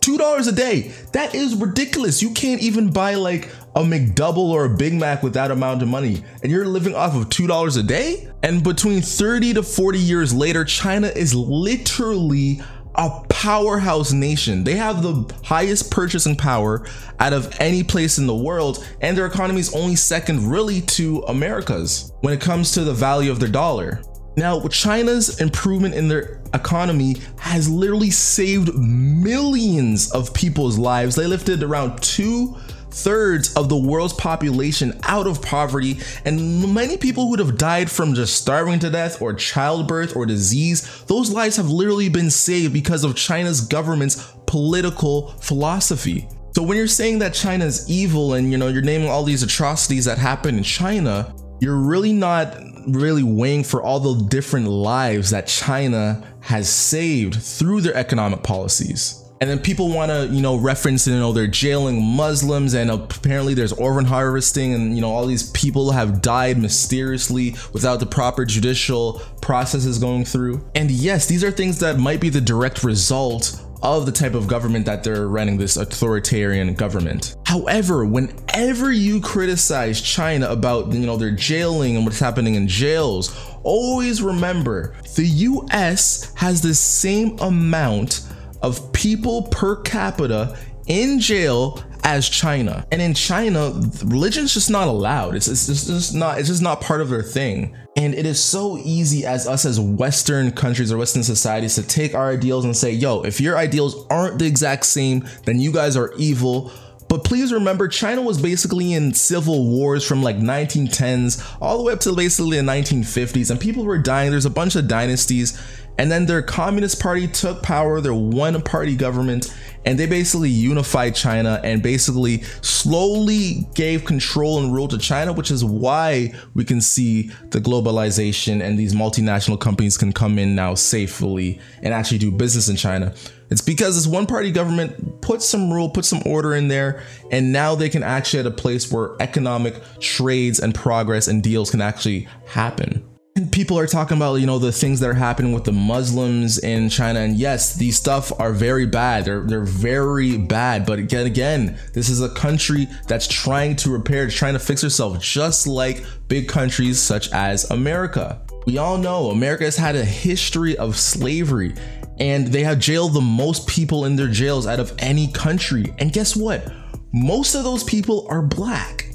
$2 0.01 0.49
a 0.49 0.53
day. 0.53 0.91
That 1.13 1.35
is 1.35 1.55
ridiculous. 1.55 2.21
You 2.21 2.31
can't 2.31 2.61
even 2.61 2.91
buy 2.91 3.15
like 3.15 3.49
a 3.75 3.83
McDouble 3.83 4.51
or 4.51 4.67
a 4.67 4.77
Big 4.77 4.95
Mac 4.95 5.23
with 5.23 5.35
that 5.35 5.51
amount 5.51 5.83
of 5.83 5.89
money. 5.89 6.23
And 6.43 6.53
you're 6.53 6.67
living 6.67 6.95
off 6.95 7.15
of 7.17 7.29
$2 7.29 7.79
a 7.79 7.83
day? 7.83 8.29
And 8.43 8.63
between 8.63 9.01
30 9.01 9.55
to 9.55 9.63
40 9.63 9.99
years 9.99 10.35
later, 10.35 10.65
China 10.65 11.07
is 11.07 11.35
literally 11.35 12.61
a 12.95 13.11
powerhouse 13.29 14.13
nation. 14.13 14.65
They 14.65 14.77
have 14.77 15.03
the 15.03 15.35
highest 15.45 15.91
purchasing 15.91 16.37
power 16.37 16.87
out 17.21 17.33
of 17.33 17.55
any 17.59 17.83
place 17.83 18.19
in 18.19 18.27
the 18.27 18.37
world, 18.37 18.87
and 19.01 19.17
their 19.17 19.27
economy 19.27 19.61
is 19.61 19.75
only 19.75 19.97
second 19.97 20.47
really 20.47 20.83
to 20.83 21.21
America's 21.29 22.13
when 22.21 22.35
it 22.35 22.41
comes 22.41 22.73
to 22.73 22.85
the 22.85 22.93
value 22.93 23.31
of 23.31 23.41
their 23.41 23.49
dollar. 23.49 24.03
Now, 24.37 24.67
China's 24.69 25.41
improvement 25.41 25.95
in 25.95 26.09
their 26.09 26.41
economy 26.55 27.17
has 27.39 27.69
literally 27.69 28.11
saved 28.11 28.75
millions 28.75 30.11
of 30.13 30.33
people's 30.33 30.79
lives. 30.79 31.15
They 31.15 31.27
lifted 31.27 31.63
around 31.63 32.03
two 32.03 32.57
thirds 32.93 33.53
of 33.55 33.69
the 33.69 33.77
world's 33.77 34.13
population 34.13 34.99
out 35.05 35.27
of 35.27 35.43
poverty, 35.43 35.99
and 36.25 36.75
many 36.75 36.97
people 36.97 37.31
would 37.31 37.39
have 37.39 37.59
died 37.59 37.91
from 37.91 38.15
just 38.15 38.37
starving 38.37 38.79
to 38.81 38.91
death 38.91 39.21
or 39.21 39.33
childbirth 39.33 40.15
or 40.15 40.27
disease, 40.27 41.03
those 41.05 41.31
lives 41.31 41.57
have 41.57 41.69
literally 41.69 42.09
been 42.09 42.31
saved 42.31 42.73
because 42.73 43.05
of 43.05 43.17
China's 43.17 43.61
government's 43.61 44.33
political 44.47 45.29
philosophy. 45.41 46.29
So 46.55 46.63
when 46.63 46.77
you're 46.77 46.87
saying 46.87 47.21
that 47.21 47.33
China 47.33 47.65
is 47.65 47.89
evil 47.89 48.35
and 48.35 48.53
you 48.53 48.59
know 48.59 48.69
you're 48.69 48.83
naming 48.83 49.09
all 49.09 49.25
these 49.25 49.43
atrocities 49.43 50.05
that 50.05 50.19
happen 50.19 50.59
in 50.59 50.63
China, 50.63 51.35
you're 51.61 51.79
really 51.79 52.13
not 52.13 52.57
really 52.89 53.23
weighing 53.23 53.65
for 53.65 53.83
all 53.83 54.01
the 54.01 54.27
different 54.27 54.67
lives 54.67 55.31
that 55.31 55.47
China 55.47 56.23
has 56.41 56.69
saved 56.69 57.41
through 57.41 57.81
their 57.81 57.95
economic 57.95 58.43
policies. 58.43 59.22
And 59.43 59.51
then 59.51 59.59
people 59.59 59.89
want 59.89 60.13
to, 60.13 60.29
you 60.29 60.41
know, 60.41 60.55
reference, 60.55 61.05
you 61.09 61.19
know, 61.19 61.33
they're 61.33 61.49
jailing 61.49 62.01
Muslims 62.01 62.75
and 62.75 62.89
apparently 62.89 63.55
there's 63.55 63.73
organ 63.73 64.05
harvesting 64.05 64.73
and, 64.73 64.95
you 64.95 65.01
know, 65.01 65.11
all 65.11 65.27
these 65.27 65.51
people 65.51 65.91
have 65.91 66.23
died 66.23 66.59
mysteriously 66.59 67.57
without 67.73 67.99
the 67.99 68.07
proper 68.07 68.45
judicial 68.45 69.21
processes 69.41 69.99
going 69.99 70.25
through. 70.25 70.65
And 70.77 70.93
yes, 70.93 71.27
these 71.27 71.43
are 71.43 71.51
things 71.51 71.81
that 71.81 71.99
might 71.99 72.21
be 72.21 72.29
the 72.29 72.41
direct 72.41 72.85
result 72.85 73.61
of 73.83 74.07
the 74.07 74.13
type 74.13 74.35
of 74.35 74.47
government 74.47 74.87
that 74.87 75.03
they're 75.03 75.27
running, 75.27 75.57
this 75.57 75.77
authoritarian 75.77 76.75
government. 76.75 77.35
However, 77.45 78.05
whenever 78.07 78.93
you 78.93 79.21
criticize 79.21 80.01
China 80.01 80.51
about, 80.51 80.93
you 80.93 81.05
know, 81.05 81.17
their 81.17 81.33
jailing 81.33 81.97
and 81.97 82.05
what's 82.05 82.21
happening 82.21 82.55
in 82.55 82.69
jails, 82.69 83.37
always 83.65 84.23
remember 84.23 84.95
the 85.17 85.27
US 85.27 86.33
has 86.37 86.63
the 86.63 86.77
same 86.77 87.37
amount 87.41 88.21
of 88.63 88.93
people 88.93 89.45
per 89.45 89.77
capita 89.83 90.57
in 90.87 91.21
jail 91.21 91.83
as 92.05 92.29
China. 92.29 92.87
And 92.91 93.01
in 93.01 93.15
China, 93.15 93.73
religion's 94.05 94.55
just 94.55 94.71
not 94.71 94.89
allowed. 94.89 95.35
It's, 95.35 95.49
it's, 95.49 95.69
it's, 95.69 95.87
just 95.87 96.15
not 96.15 96.39
it's 96.39 96.49
just 96.49 96.63
not 96.63 96.81
part 96.81 97.01
of 97.01 97.11
their 97.11 97.23
thing. 97.23 97.77
And 97.97 98.15
it 98.15 98.25
is 98.25 98.43
so 98.43 98.79
easy 98.79 99.27
as 99.27 99.47
us 99.47 99.65
as 99.65 99.79
Western 99.79 100.51
countries 100.53 100.91
or 100.91 100.99
Western 100.99 101.23
societies 101.23 101.75
to 101.75 101.83
take 101.83 102.15
our 102.15 102.31
ideals 102.31 102.65
and 102.65 102.77
say, 102.77 102.91
yo, 102.91 103.23
if 103.23 103.41
your 103.41 103.57
ideals 103.57 104.07
aren't 104.09 104.39
the 104.39 104.47
exact 104.47 104.87
same, 104.87 105.29
then 105.45 105.61
you 105.61 105.73
guys 105.73 105.97
are 105.97 106.13
evil. 106.17 106.73
But 107.13 107.25
please 107.25 107.53
remember, 107.53 107.89
China 107.89 108.23
was 108.23 108.41
basically 108.41 108.95
in 108.95 109.13
civil 109.13 109.69
wars 109.69 110.03
from 110.07 110.23
like 110.23 110.37
1910s 110.37 111.57
all 111.61 111.77
the 111.77 111.85
way 111.85 111.93
up 111.93 112.01
to 112.01 112.15
basically 112.15 112.57
the 112.57 112.63
1950s, 112.63 113.51
and 113.51 113.61
people 113.61 113.85
were 113.85 113.99
dying. 113.99 114.31
There's 114.31 114.47
a 114.47 114.51
bunch 114.51 114.77
of 114.77 114.89
dynasties, 114.89 115.61
and 115.99 116.11
then 116.11 116.27
their 116.27 116.43
Communist 116.43 117.01
Party 117.01 117.29
took 117.29 117.63
power, 117.63 118.01
their 118.01 118.15
one 118.15 118.61
party 118.63 118.97
government, 118.97 119.55
and 119.85 119.99
they 119.99 120.07
basically 120.07 120.49
unified 120.49 121.15
China 121.15 121.61
and 121.63 121.83
basically 121.83 122.43
slowly 122.61 123.67
gave 123.75 124.05
control 124.05 124.59
and 124.59 124.73
rule 124.73 124.89
to 124.89 124.99
China, 124.99 125.33
which 125.33 125.51
is 125.51 125.65
why 125.65 126.33
we 126.55 126.65
can 126.65 126.81
see 126.81 127.31
the 127.51 127.61
globalization 127.61 128.63
and 128.63 128.79
these 128.79 128.95
multinational 128.95 129.59
companies 129.59 129.97
can 129.99 130.13
come 130.13 130.39
in 130.39 130.55
now 130.55 130.75
safely 130.75 131.61
and 131.83 131.93
actually 131.93 132.19
do 132.19 132.31
business 132.31 132.69
in 132.69 132.77
China. 132.77 133.13
It's 133.51 133.61
because 133.61 133.97
this 133.97 134.07
one 134.07 134.27
party 134.27 134.51
government 134.51 135.21
put 135.21 135.43
some 135.43 135.71
rule, 135.71 135.91
put 135.91 136.07
some 136.07 136.23
order 136.25 136.55
in 136.55 136.69
there, 136.69 137.03
and 137.31 137.53
now 137.53 137.75
they 137.75 137.91
can 137.91 138.03
actually 138.03 138.41
at 138.41 138.47
a 138.47 138.51
place 138.51 138.91
where 138.91 139.11
economic 139.21 139.75
trades 140.01 140.59
and 140.59 140.75
progress 140.75 141.29
and 141.29 141.43
deals 141.43 141.71
can 141.71 141.83
actually 141.83 142.29
happen. 142.47 143.05
People 143.51 143.79
are 143.79 143.87
talking 143.87 144.19
about, 144.19 144.35
you 144.37 144.47
know, 144.47 144.59
the 144.59 144.73
things 144.73 145.01
that 145.01 145.09
are 145.09 145.15
happening 145.15 145.53
with 145.53 145.65
the 145.65 145.73
Muslims 145.73 146.59
in 146.59 146.91
China. 146.91 147.21
And 147.21 147.37
yes, 147.37 147.75
these 147.75 147.97
stuff 147.97 148.31
are 148.39 148.53
very 148.53 148.85
bad. 148.85 149.25
They're 149.25 149.41
they're 149.41 149.65
very 149.65 150.37
bad. 150.37 150.85
But 150.85 150.99
again, 150.99 151.27
again, 151.27 151.79
this 151.95 152.11
is 152.11 152.21
a 152.21 152.29
country 152.35 152.89
that's 153.09 153.27
trying 153.27 153.77
to 153.77 153.91
repair, 153.91 154.29
trying 154.29 154.53
to 154.53 154.59
fix 154.59 154.85
itself, 154.85 155.19
just 155.21 155.67
like 155.67 156.05
big 156.29 156.47
countries 156.47 157.01
such 157.01 157.33
as 157.33 157.71
America. 157.71 158.43
We 158.67 158.77
all 158.77 158.99
know 158.99 159.31
America 159.31 159.65
has 159.65 159.77
had 159.77 159.97
a 159.97 160.05
history 160.05 160.77
of 160.77 160.99
slavery 160.99 161.75
and 162.19 162.49
they 162.49 162.63
have 162.65 162.79
jailed 162.79 163.15
the 163.15 163.21
most 163.23 163.67
people 163.67 164.05
in 164.05 164.15
their 164.15 164.29
jails 164.29 164.67
out 164.67 164.79
of 164.79 164.95
any 164.99 165.33
country. 165.33 165.95
And 165.99 166.13
guess 166.13 166.37
what? 166.37 166.71
Most 167.13 167.55
of 167.55 167.65
those 167.65 167.83
people 167.83 168.27
are 168.29 168.43
black 168.43 169.12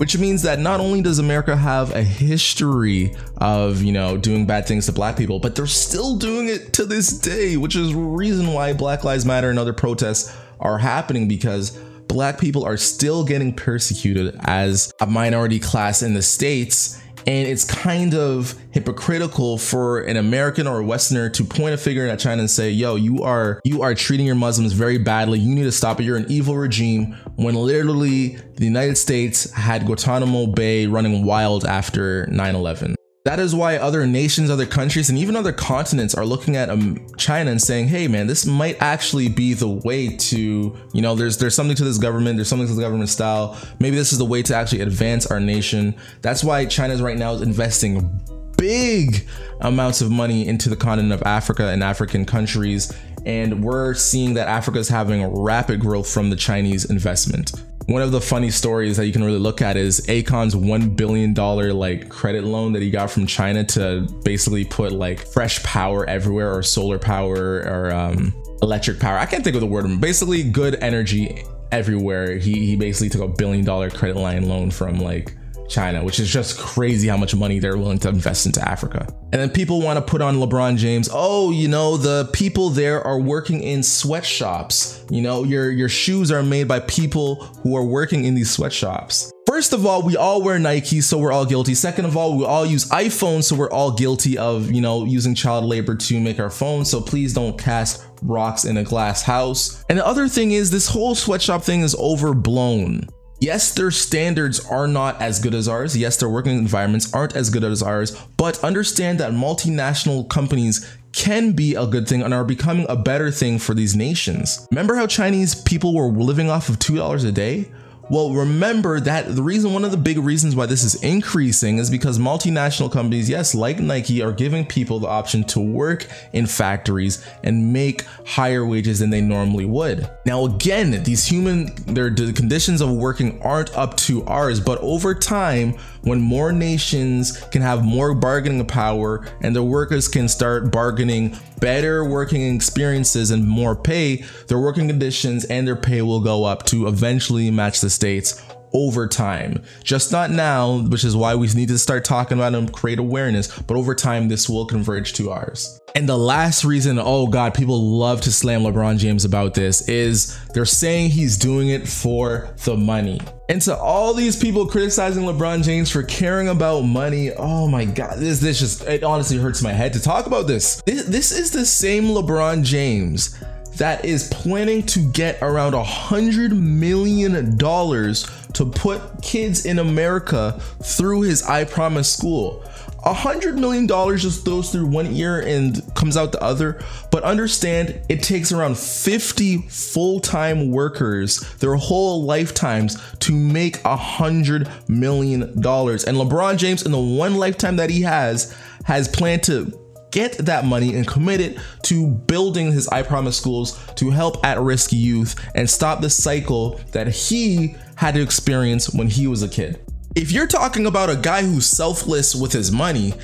which 0.00 0.16
means 0.16 0.40
that 0.40 0.58
not 0.58 0.80
only 0.80 1.02
does 1.02 1.18
America 1.18 1.54
have 1.54 1.94
a 1.94 2.02
history 2.02 3.14
of, 3.36 3.82
you 3.82 3.92
know, 3.92 4.16
doing 4.16 4.46
bad 4.46 4.66
things 4.66 4.86
to 4.86 4.92
black 4.92 5.14
people, 5.14 5.38
but 5.38 5.54
they're 5.54 5.66
still 5.66 6.16
doing 6.16 6.48
it 6.48 6.72
to 6.72 6.86
this 6.86 7.08
day, 7.18 7.58
which 7.58 7.76
is 7.76 7.92
the 7.92 7.98
reason 7.98 8.54
why 8.54 8.72
Black 8.72 9.04
Lives 9.04 9.26
Matter 9.26 9.50
and 9.50 9.58
other 9.58 9.74
protests 9.74 10.34
are 10.58 10.78
happening 10.78 11.28
because 11.28 11.72
black 12.08 12.40
people 12.40 12.64
are 12.64 12.78
still 12.78 13.26
getting 13.26 13.52
persecuted 13.52 14.40
as 14.44 14.90
a 15.02 15.06
minority 15.06 15.58
class 15.58 16.00
in 16.00 16.14
the 16.14 16.22
states 16.22 16.98
and 17.26 17.48
it's 17.48 17.64
kind 17.64 18.14
of 18.14 18.54
hypocritical 18.70 19.58
for 19.58 20.00
an 20.00 20.16
American 20.16 20.66
or 20.66 20.80
a 20.80 20.84
Westerner 20.84 21.28
to 21.30 21.44
point 21.44 21.74
a 21.74 21.76
finger 21.76 22.06
at 22.06 22.18
China 22.18 22.40
and 22.40 22.50
say, 22.50 22.70
yo, 22.70 22.96
you 22.96 23.22
are 23.22 23.60
you 23.64 23.82
are 23.82 23.94
treating 23.94 24.26
your 24.26 24.34
Muslims 24.34 24.72
very 24.72 24.98
badly. 24.98 25.38
You 25.38 25.54
need 25.54 25.64
to 25.64 25.72
stop 25.72 26.00
it. 26.00 26.04
You're 26.04 26.16
an 26.16 26.26
evil 26.28 26.56
regime 26.56 27.16
when 27.36 27.54
literally 27.54 28.36
the 28.56 28.64
United 28.64 28.96
States 28.96 29.50
had 29.52 29.86
Guantanamo 29.86 30.46
Bay 30.46 30.86
running 30.86 31.24
wild 31.24 31.64
after 31.64 32.26
9-11. 32.26 32.99
That 33.24 33.38
is 33.38 33.54
why 33.54 33.76
other 33.76 34.06
nations, 34.06 34.48
other 34.48 34.64
countries, 34.64 35.10
and 35.10 35.18
even 35.18 35.36
other 35.36 35.52
continents 35.52 36.14
are 36.14 36.24
looking 36.24 36.56
at 36.56 36.70
um, 36.70 37.06
China 37.18 37.50
and 37.50 37.60
saying, 37.60 37.88
"Hey, 37.88 38.08
man, 38.08 38.26
this 38.26 38.46
might 38.46 38.80
actually 38.80 39.28
be 39.28 39.52
the 39.52 39.68
way 39.68 40.16
to, 40.16 40.74
you 40.94 41.02
know, 41.02 41.14
there's 41.14 41.36
there's 41.36 41.54
something 41.54 41.76
to 41.76 41.84
this 41.84 41.98
government, 41.98 42.36
there's 42.36 42.48
something 42.48 42.66
to 42.66 42.74
the 42.74 42.80
government 42.80 43.10
style. 43.10 43.58
Maybe 43.78 43.96
this 43.96 44.12
is 44.12 44.18
the 44.18 44.24
way 44.24 44.42
to 44.44 44.56
actually 44.56 44.80
advance 44.80 45.26
our 45.26 45.38
nation." 45.38 45.94
That's 46.22 46.42
why 46.42 46.64
China's 46.64 47.02
right 47.02 47.18
now 47.18 47.34
is 47.34 47.42
investing 47.42 48.20
big 48.56 49.26
amounts 49.60 50.00
of 50.00 50.10
money 50.10 50.48
into 50.48 50.70
the 50.70 50.76
continent 50.76 51.12
of 51.12 51.22
Africa 51.24 51.68
and 51.68 51.84
African 51.84 52.24
countries, 52.24 52.90
and 53.26 53.62
we're 53.62 53.92
seeing 53.92 54.32
that 54.34 54.48
Africa 54.48 54.78
is 54.78 54.88
having 54.88 55.26
rapid 55.26 55.80
growth 55.80 56.10
from 56.10 56.30
the 56.30 56.36
Chinese 56.36 56.86
investment. 56.86 57.52
One 57.90 58.02
of 58.02 58.12
the 58.12 58.20
funny 58.20 58.50
stories 58.52 58.98
that 58.98 59.06
you 59.06 59.12
can 59.12 59.24
really 59.24 59.40
look 59.40 59.60
at 59.60 59.76
is 59.76 60.00
Akon's 60.08 60.54
$1 60.54 60.94
billion 60.94 61.34
like 61.34 62.08
credit 62.08 62.44
loan 62.44 62.72
that 62.74 62.82
he 62.82 62.88
got 62.88 63.10
from 63.10 63.26
China 63.26 63.64
to 63.64 64.02
basically 64.22 64.64
put 64.64 64.92
like 64.92 65.18
fresh 65.18 65.60
power 65.64 66.08
everywhere 66.08 66.54
or 66.54 66.62
solar 66.62 67.00
power 67.00 67.62
or 67.62 67.92
um, 67.92 68.32
electric 68.62 69.00
power. 69.00 69.18
I 69.18 69.26
can't 69.26 69.42
think 69.42 69.56
of 69.56 69.60
the 69.60 69.66
word. 69.66 70.00
Basically 70.00 70.44
good 70.44 70.76
energy 70.76 71.44
everywhere. 71.72 72.36
He, 72.36 72.64
he 72.64 72.76
basically 72.76 73.08
took 73.08 73.22
a 73.22 73.28
billion 73.28 73.64
dollar 73.64 73.90
credit 73.90 74.16
line 74.16 74.48
loan 74.48 74.70
from 74.70 75.00
like 75.00 75.34
China, 75.70 76.04
which 76.04 76.20
is 76.20 76.30
just 76.30 76.58
crazy 76.58 77.08
how 77.08 77.16
much 77.16 77.34
money 77.34 77.58
they're 77.58 77.78
willing 77.78 77.98
to 78.00 78.08
invest 78.08 78.46
into 78.46 78.66
Africa. 78.68 79.06
And 79.32 79.40
then 79.40 79.50
people 79.50 79.80
want 79.80 79.96
to 79.96 80.02
put 80.02 80.20
on 80.20 80.36
LeBron 80.36 80.76
James. 80.76 81.08
Oh, 81.12 81.50
you 81.50 81.68
know, 81.68 81.96
the 81.96 82.28
people 82.32 82.70
there 82.70 83.02
are 83.02 83.18
working 83.18 83.62
in 83.62 83.82
sweatshops. 83.82 85.04
You 85.10 85.22
know, 85.22 85.44
your 85.44 85.70
your 85.70 85.88
shoes 85.88 86.30
are 86.32 86.42
made 86.42 86.68
by 86.68 86.80
people 86.80 87.36
who 87.62 87.76
are 87.76 87.84
working 87.84 88.24
in 88.24 88.34
these 88.34 88.50
sweatshops. 88.50 89.32
First 89.46 89.72
of 89.72 89.84
all, 89.84 90.02
we 90.02 90.16
all 90.16 90.42
wear 90.42 90.60
Nike, 90.60 91.00
so 91.00 91.18
we're 91.18 91.32
all 91.32 91.44
guilty. 91.44 91.74
Second 91.74 92.04
of 92.04 92.16
all, 92.16 92.38
we 92.38 92.44
all 92.44 92.64
use 92.64 92.88
iPhones, 92.90 93.44
so 93.44 93.56
we're 93.56 93.70
all 93.70 93.90
guilty 93.90 94.38
of, 94.38 94.70
you 94.70 94.80
know, 94.80 95.04
using 95.04 95.34
child 95.34 95.64
labor 95.64 95.96
to 95.96 96.20
make 96.20 96.38
our 96.38 96.50
phones. 96.50 96.88
So 96.88 97.00
please 97.00 97.34
don't 97.34 97.58
cast 97.58 98.06
rocks 98.22 98.64
in 98.64 98.76
a 98.76 98.84
glass 98.84 99.22
house. 99.22 99.84
And 99.88 99.98
the 99.98 100.06
other 100.06 100.28
thing 100.28 100.52
is 100.52 100.70
this 100.70 100.86
whole 100.86 101.16
sweatshop 101.16 101.64
thing 101.64 101.80
is 101.80 101.96
overblown. 101.96 103.08
Yes, 103.40 103.72
their 103.72 103.90
standards 103.90 104.60
are 104.66 104.86
not 104.86 105.20
as 105.20 105.38
good 105.38 105.54
as 105.54 105.66
ours. 105.66 105.96
Yes, 105.96 106.18
their 106.18 106.28
working 106.28 106.58
environments 106.58 107.12
aren't 107.14 107.34
as 107.34 107.48
good 107.48 107.64
as 107.64 107.82
ours, 107.82 108.14
but 108.36 108.62
understand 108.62 109.18
that 109.18 109.32
multinational 109.32 110.28
companies 110.28 110.86
can 111.12 111.52
be 111.52 111.74
a 111.74 111.86
good 111.86 112.06
thing 112.06 112.22
and 112.22 112.34
are 112.34 112.44
becoming 112.44 112.84
a 112.90 112.96
better 112.96 113.30
thing 113.30 113.58
for 113.58 113.74
these 113.74 113.96
nations. 113.96 114.68
Remember 114.70 114.94
how 114.94 115.06
Chinese 115.06 115.54
people 115.54 115.94
were 115.94 116.08
living 116.08 116.50
off 116.50 116.68
of 116.68 116.78
$2 116.78 117.26
a 117.26 117.32
day? 117.32 117.70
Well, 118.10 118.32
remember 118.32 118.98
that 118.98 119.36
the 119.36 119.42
reason, 119.42 119.72
one 119.72 119.84
of 119.84 119.92
the 119.92 119.96
big 119.96 120.18
reasons 120.18 120.56
why 120.56 120.66
this 120.66 120.82
is 120.82 120.96
increasing 120.96 121.78
is 121.78 121.88
because 121.88 122.18
multinational 122.18 122.90
companies, 122.90 123.30
yes, 123.30 123.54
like 123.54 123.78
Nike, 123.78 124.20
are 124.20 124.32
giving 124.32 124.66
people 124.66 124.98
the 124.98 125.06
option 125.06 125.44
to 125.44 125.60
work 125.60 126.08
in 126.32 126.46
factories 126.46 127.24
and 127.44 127.72
make 127.72 128.02
higher 128.26 128.66
wages 128.66 128.98
than 128.98 129.10
they 129.10 129.20
normally 129.20 129.64
would. 129.64 130.10
Now, 130.26 130.44
again, 130.44 131.04
these 131.04 131.24
human, 131.24 131.72
their 131.86 132.10
the 132.10 132.32
conditions 132.32 132.80
of 132.80 132.90
working 132.90 133.40
aren't 133.42 133.72
up 133.76 133.96
to 133.98 134.24
ours, 134.24 134.58
but 134.58 134.80
over 134.80 135.14
time, 135.14 135.74
when 136.02 136.20
more 136.20 136.50
nations 136.50 137.38
can 137.52 137.62
have 137.62 137.84
more 137.84 138.12
bargaining 138.12 138.66
power 138.66 139.24
and 139.42 139.54
the 139.54 139.62
workers 139.62 140.08
can 140.08 140.28
start 140.28 140.72
bargaining 140.72 141.36
better 141.60 142.04
working 142.04 142.54
experiences 142.54 143.30
and 143.30 143.46
more 143.46 143.76
pay, 143.76 144.24
their 144.48 144.58
working 144.58 144.88
conditions 144.88 145.44
and 145.44 145.66
their 145.68 145.76
pay 145.76 146.02
will 146.02 146.20
go 146.20 146.44
up 146.44 146.64
to 146.64 146.88
eventually 146.88 147.50
match 147.50 147.80
the 147.80 147.90
states 148.00 148.42
over 148.72 149.06
time. 149.06 149.62
Just 149.82 150.12
not 150.12 150.30
now, 150.30 150.78
which 150.82 151.04
is 151.04 151.16
why 151.16 151.34
we 151.34 151.48
need 151.48 151.68
to 151.68 151.78
start 151.78 152.04
talking 152.04 152.38
about 152.38 152.52
them, 152.52 152.68
create 152.68 152.98
awareness, 152.98 153.58
but 153.62 153.76
over 153.76 153.94
time, 153.94 154.28
this 154.28 154.48
will 154.48 154.64
converge 154.64 155.12
to 155.14 155.30
ours. 155.30 155.80
And 155.96 156.08
the 156.08 156.16
last 156.16 156.64
reason, 156.64 157.00
oh 157.00 157.26
God, 157.26 157.52
people 157.52 157.98
love 157.98 158.20
to 158.22 158.32
slam 158.32 158.62
LeBron 158.62 158.98
James 158.98 159.24
about 159.24 159.54
this 159.54 159.88
is 159.88 160.38
they're 160.54 160.64
saying 160.64 161.10
he's 161.10 161.36
doing 161.36 161.70
it 161.70 161.88
for 161.88 162.54
the 162.64 162.76
money. 162.76 163.20
And 163.48 163.60
to 163.62 163.76
all 163.76 164.14
these 164.14 164.36
people 164.36 164.68
criticizing 164.68 165.24
LeBron 165.24 165.64
James 165.64 165.90
for 165.90 166.04
caring 166.04 166.48
about 166.48 166.82
money, 166.82 167.32
oh 167.32 167.66
my 167.66 167.84
God, 167.84 168.18
this 168.18 168.38
this 168.38 168.60
just 168.60 168.82
it 168.82 169.02
honestly 169.02 169.38
hurts 169.38 169.62
my 169.62 169.72
head 169.72 169.92
to 169.94 170.00
talk 170.00 170.26
about 170.26 170.46
this. 170.46 170.80
This, 170.86 171.06
this 171.06 171.32
is 171.32 171.50
the 171.50 171.66
same 171.66 172.04
LeBron 172.04 172.62
James 172.62 173.36
that 173.76 174.04
is 174.04 174.28
planning 174.28 174.82
to 174.84 175.00
get 175.00 175.38
around 175.42 175.74
a 175.74 175.82
hundred 175.82 176.52
million 176.52 177.56
dollars 177.56 178.30
to 178.54 178.66
put 178.66 179.00
kids 179.22 179.64
in 179.64 179.78
America 179.78 180.60
through 180.82 181.22
his 181.22 181.42
I 181.42 181.64
Promise 181.64 182.12
school. 182.12 182.64
A 183.02 183.14
hundred 183.14 183.56
million 183.56 183.86
dollars 183.86 184.22
just 184.22 184.44
goes 184.44 184.70
through 184.70 184.86
one 184.86 185.06
ear 185.06 185.40
and 185.40 185.82
comes 185.94 186.18
out 186.18 186.32
the 186.32 186.42
other. 186.42 186.82
But 187.10 187.22
understand 187.22 188.02
it 188.10 188.22
takes 188.22 188.52
around 188.52 188.76
50 188.76 189.58
full-time 189.68 190.70
workers 190.70 191.38
their 191.56 191.76
whole 191.76 192.24
lifetimes 192.24 192.98
to 193.20 193.32
make 193.32 193.82
a 193.86 193.96
hundred 193.96 194.68
million 194.88 195.58
dollars. 195.60 196.04
And 196.04 196.18
LeBron 196.18 196.58
James, 196.58 196.82
in 196.82 196.92
the 196.92 197.00
one 197.00 197.36
lifetime 197.36 197.76
that 197.76 197.88
he 197.88 198.02
has, 198.02 198.54
has 198.84 199.08
planned 199.08 199.44
to 199.44 199.79
get 200.10 200.38
that 200.38 200.64
money 200.64 200.94
and 200.94 201.06
commit 201.06 201.40
it 201.40 201.58
to 201.84 202.06
building 202.06 202.72
his 202.72 202.88
I 202.88 203.02
Promise 203.02 203.36
schools 203.36 203.78
to 203.96 204.10
help 204.10 204.44
at 204.44 204.60
risk 204.60 204.92
youth 204.92 205.34
and 205.54 205.68
stop 205.68 206.00
the 206.00 206.10
cycle 206.10 206.80
that 206.92 207.08
he 207.08 207.74
had 207.96 208.14
to 208.14 208.22
experience 208.22 208.92
when 208.92 209.08
he 209.08 209.26
was 209.26 209.42
a 209.42 209.48
kid. 209.48 209.80
If 210.16 210.32
you're 210.32 210.46
talking 210.46 210.86
about 210.86 211.10
a 211.10 211.16
guy 211.16 211.42
who's 211.42 211.66
selfless 211.66 212.34
with 212.34 212.52
his 212.52 212.72
money, 212.72 213.14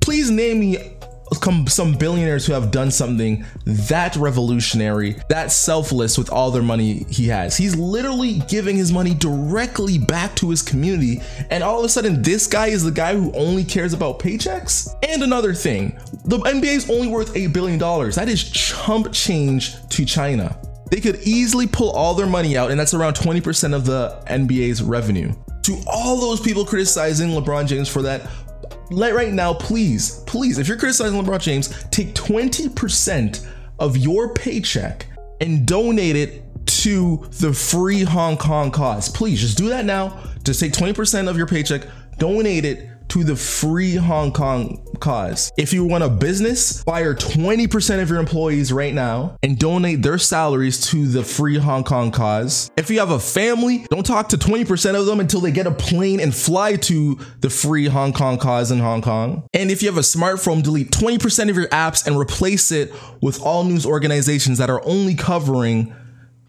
please 0.00 0.30
name 0.30 0.60
me 0.60 0.96
some 1.68 1.94
billionaires 1.94 2.46
who 2.46 2.52
have 2.52 2.70
done 2.70 2.90
something 2.90 3.44
that 3.64 4.16
revolutionary, 4.16 5.16
that 5.28 5.50
selfless 5.50 6.16
with 6.16 6.30
all 6.30 6.50
their 6.50 6.62
money 6.62 7.04
he 7.08 7.28
has. 7.28 7.56
He's 7.56 7.76
literally 7.76 8.40
giving 8.48 8.76
his 8.76 8.92
money 8.92 9.14
directly 9.14 9.98
back 9.98 10.34
to 10.36 10.50
his 10.50 10.62
community. 10.62 11.20
And 11.50 11.62
all 11.62 11.78
of 11.78 11.84
a 11.84 11.88
sudden, 11.88 12.22
this 12.22 12.46
guy 12.46 12.68
is 12.68 12.84
the 12.84 12.90
guy 12.90 13.14
who 13.14 13.32
only 13.32 13.64
cares 13.64 13.92
about 13.92 14.18
paychecks. 14.18 14.94
And 15.08 15.22
another 15.22 15.52
thing, 15.52 15.98
the 16.24 16.38
NBA 16.38 16.76
is 16.76 16.90
only 16.90 17.08
worth 17.08 17.34
$8 17.34 17.52
billion. 17.52 17.78
That 17.78 18.28
is 18.28 18.44
chump 18.50 19.12
change 19.12 19.74
to 19.88 20.04
China. 20.04 20.58
They 20.90 21.00
could 21.00 21.16
easily 21.22 21.66
pull 21.66 21.90
all 21.90 22.14
their 22.14 22.26
money 22.26 22.56
out, 22.56 22.70
and 22.70 22.78
that's 22.78 22.94
around 22.94 23.14
20% 23.14 23.74
of 23.74 23.86
the 23.86 24.22
NBA's 24.28 24.82
revenue. 24.82 25.32
To 25.62 25.76
all 25.88 26.20
those 26.20 26.40
people 26.40 26.64
criticizing 26.64 27.30
LeBron 27.30 27.66
James 27.66 27.88
for 27.88 28.02
that, 28.02 28.30
let 28.90 29.14
right 29.14 29.32
now, 29.32 29.52
please, 29.54 30.22
please, 30.26 30.58
if 30.58 30.68
you're 30.68 30.76
criticizing 30.76 31.20
LeBron 31.20 31.40
James, 31.40 31.84
take 31.90 32.14
20% 32.14 33.46
of 33.78 33.96
your 33.96 34.32
paycheck 34.32 35.06
and 35.40 35.66
donate 35.66 36.16
it 36.16 36.42
to 36.66 37.26
the 37.40 37.52
free 37.52 38.02
Hong 38.02 38.36
Kong 38.36 38.70
cause. 38.70 39.08
Please 39.08 39.40
just 39.40 39.58
do 39.58 39.68
that 39.68 39.84
now. 39.84 40.22
Just 40.44 40.60
take 40.60 40.72
20% 40.72 41.28
of 41.28 41.36
your 41.36 41.46
paycheck, 41.46 41.82
donate 42.18 42.64
it 42.64 42.88
to 43.16 43.24
the 43.24 43.34
free 43.34 43.94
Hong 43.94 44.30
Kong 44.30 44.84
cause. 45.00 45.50
If 45.56 45.72
you 45.72 45.84
want 45.84 46.04
a 46.04 46.08
business, 46.10 46.82
fire 46.82 47.14
20% 47.14 48.02
of 48.02 48.10
your 48.10 48.18
employees 48.18 48.74
right 48.74 48.92
now 48.92 49.38
and 49.42 49.58
donate 49.58 50.02
their 50.02 50.18
salaries 50.18 50.82
to 50.88 51.06
the 51.06 51.24
free 51.24 51.56
Hong 51.56 51.82
Kong 51.82 52.10
cause. 52.10 52.70
If 52.76 52.90
you 52.90 52.98
have 52.98 53.12
a 53.12 53.18
family, 53.18 53.86
don't 53.88 54.04
talk 54.04 54.28
to 54.30 54.36
20% 54.36 55.00
of 55.00 55.06
them 55.06 55.18
until 55.18 55.40
they 55.40 55.50
get 55.50 55.66
a 55.66 55.70
plane 55.70 56.20
and 56.20 56.34
fly 56.34 56.76
to 56.76 57.18
the 57.40 57.48
free 57.48 57.86
Hong 57.86 58.12
Kong 58.12 58.36
cause 58.36 58.70
in 58.70 58.80
Hong 58.80 59.00
Kong. 59.00 59.48
And 59.54 59.70
if 59.70 59.82
you 59.82 59.88
have 59.88 59.96
a 59.96 60.02
smartphone, 60.02 60.62
delete 60.62 60.90
20% 60.90 61.48
of 61.48 61.56
your 61.56 61.68
apps 61.68 62.06
and 62.06 62.18
replace 62.18 62.70
it 62.70 62.92
with 63.22 63.40
all 63.40 63.64
news 63.64 63.86
organizations 63.86 64.58
that 64.58 64.68
are 64.68 64.84
only 64.84 65.14
covering 65.14 65.94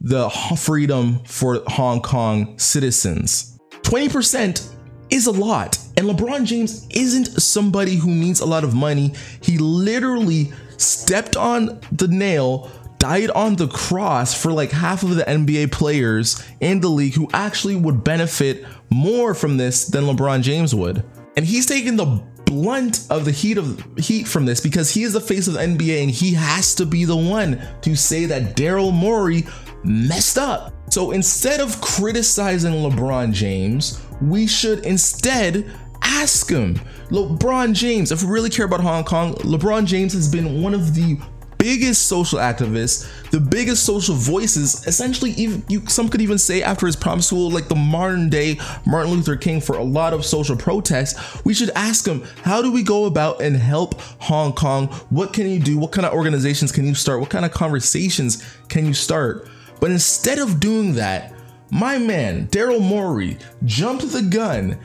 the 0.02 0.30
freedom 0.58 1.24
for 1.24 1.64
Hong 1.68 2.02
Kong 2.02 2.60
citizens. 2.60 3.58
20% 3.84 4.70
is 5.10 5.28
a 5.28 5.32
lot. 5.32 5.80
And 5.98 6.08
LeBron 6.08 6.46
James 6.46 6.88
isn't 6.92 7.42
somebody 7.42 7.96
who 7.96 8.12
needs 8.12 8.40
a 8.40 8.46
lot 8.46 8.64
of 8.64 8.76
money. 8.76 9.14
He 9.42 9.58
literally 9.58 10.54
stepped 10.78 11.36
on 11.36 11.80
the 11.92 12.08
nail, 12.08 12.70
died 13.00 13.32
on 13.32 13.56
the 13.56 13.68
cross 13.68 14.40
for 14.40 14.52
like 14.52 14.72
half 14.72 15.02
of 15.02 15.16
the 15.16 15.24
NBA 15.24 15.72
players 15.72 16.44
in 16.60 16.82
the 16.82 16.88
league 16.88 17.16
who 17.16 17.28
actually 17.34 17.76
would 17.76 18.04
benefit 18.04 18.64
more 18.92 19.34
from 19.34 19.58
this 19.58 19.88
than 19.88 20.04
LeBron 20.04 20.44
James 20.44 20.76
would. 20.76 21.04
And 21.36 21.46
he's 21.46 21.66
taking 21.66 21.96
the 21.96 22.22
blunt 22.46 23.06
of 23.10 23.26
the 23.26 23.32
heat 23.32 23.58
of 23.58 23.84
heat 23.98 24.28
from 24.28 24.46
this 24.46 24.62
because 24.62 24.94
he 24.94 25.04
is 25.04 25.14
the 25.14 25.22
face 25.22 25.48
of 25.48 25.56
the 25.56 25.60
NBA 25.60 26.04
and 26.04 26.12
he 26.12 26.34
has 26.34 26.76
to 26.76 26.86
be 26.86 27.06
the 27.06 27.18
one 27.18 27.60
to 27.82 27.96
say 27.96 28.26
that 28.26 28.56
Daryl 28.56 28.94
Morey 28.94 29.46
messed 29.84 30.38
up. 30.38 30.74
So 30.92 31.12
instead 31.12 31.60
of 31.60 31.82
criticizing 31.82 32.74
LeBron 32.74 33.34
James, 33.34 34.02
we 34.22 34.48
should 34.48 34.86
instead 34.86 35.70
ask 36.08 36.50
him. 36.50 36.76
LeBron 37.10 37.74
James, 37.74 38.12
if 38.12 38.24
we 38.24 38.30
really 38.30 38.50
care 38.50 38.66
about 38.66 38.82
Hong 38.82 39.04
Kong, 39.04 39.34
LeBron 39.36 39.86
James 39.86 40.14
has 40.14 40.30
been 40.30 40.62
one 40.62 40.74
of 40.74 40.96
the 40.96 41.18
biggest 41.58 42.08
social 42.08 42.40
activists, 42.40 43.10
the 43.32 43.40
biggest 43.40 43.84
social 43.86 44.16
voices, 44.16 44.86
essentially 44.88 45.32
even 45.32 45.64
you 45.68 45.86
some 45.88 46.08
could 46.08 46.22
even 46.22 46.38
say 46.38 46.62
after 46.62 46.86
his 46.86 46.96
prom 46.96 47.22
school, 47.22 47.50
like 47.50 47.68
the 47.68 47.76
modern 47.76 48.30
day 48.30 48.58
Martin 48.86 49.12
Luther 49.12 49.36
King 49.36 49.60
for 49.60 49.78
a 49.78 49.84
lot 49.84 50.14
of 50.14 50.26
social 50.26 50.56
protests, 50.56 51.44
we 51.44 51.54
should 51.54 51.72
ask 51.72 52.06
him, 52.08 52.24
how 52.44 52.62
do 52.62 52.72
we 52.72 52.84
go 52.84 53.06
about 53.06 53.42
and 53.42 53.56
help 53.56 54.00
Hong 54.20 54.54
Kong? 54.54 54.88
What 55.10 55.34
can 55.34 55.50
you 55.50 55.60
do? 55.60 55.78
What 55.78 55.92
kind 55.92 56.06
of 56.06 56.14
organizations 56.14 56.72
can 56.72 56.86
you 56.86 56.96
start? 56.96 57.20
What 57.20 57.30
kind 57.30 57.46
of 57.46 57.52
conversations 57.52 58.44
can 58.70 58.86
you 58.86 58.94
start? 58.94 59.50
But 59.80 59.92
instead 59.92 60.40
of 60.40 60.60
doing 60.60 60.94
that, 60.96 61.34
my 61.70 61.98
man, 61.98 62.48
Daryl 62.48 62.82
Morey, 62.82 63.38
jumped 63.66 64.10
the 64.12 64.22
gun, 64.22 64.80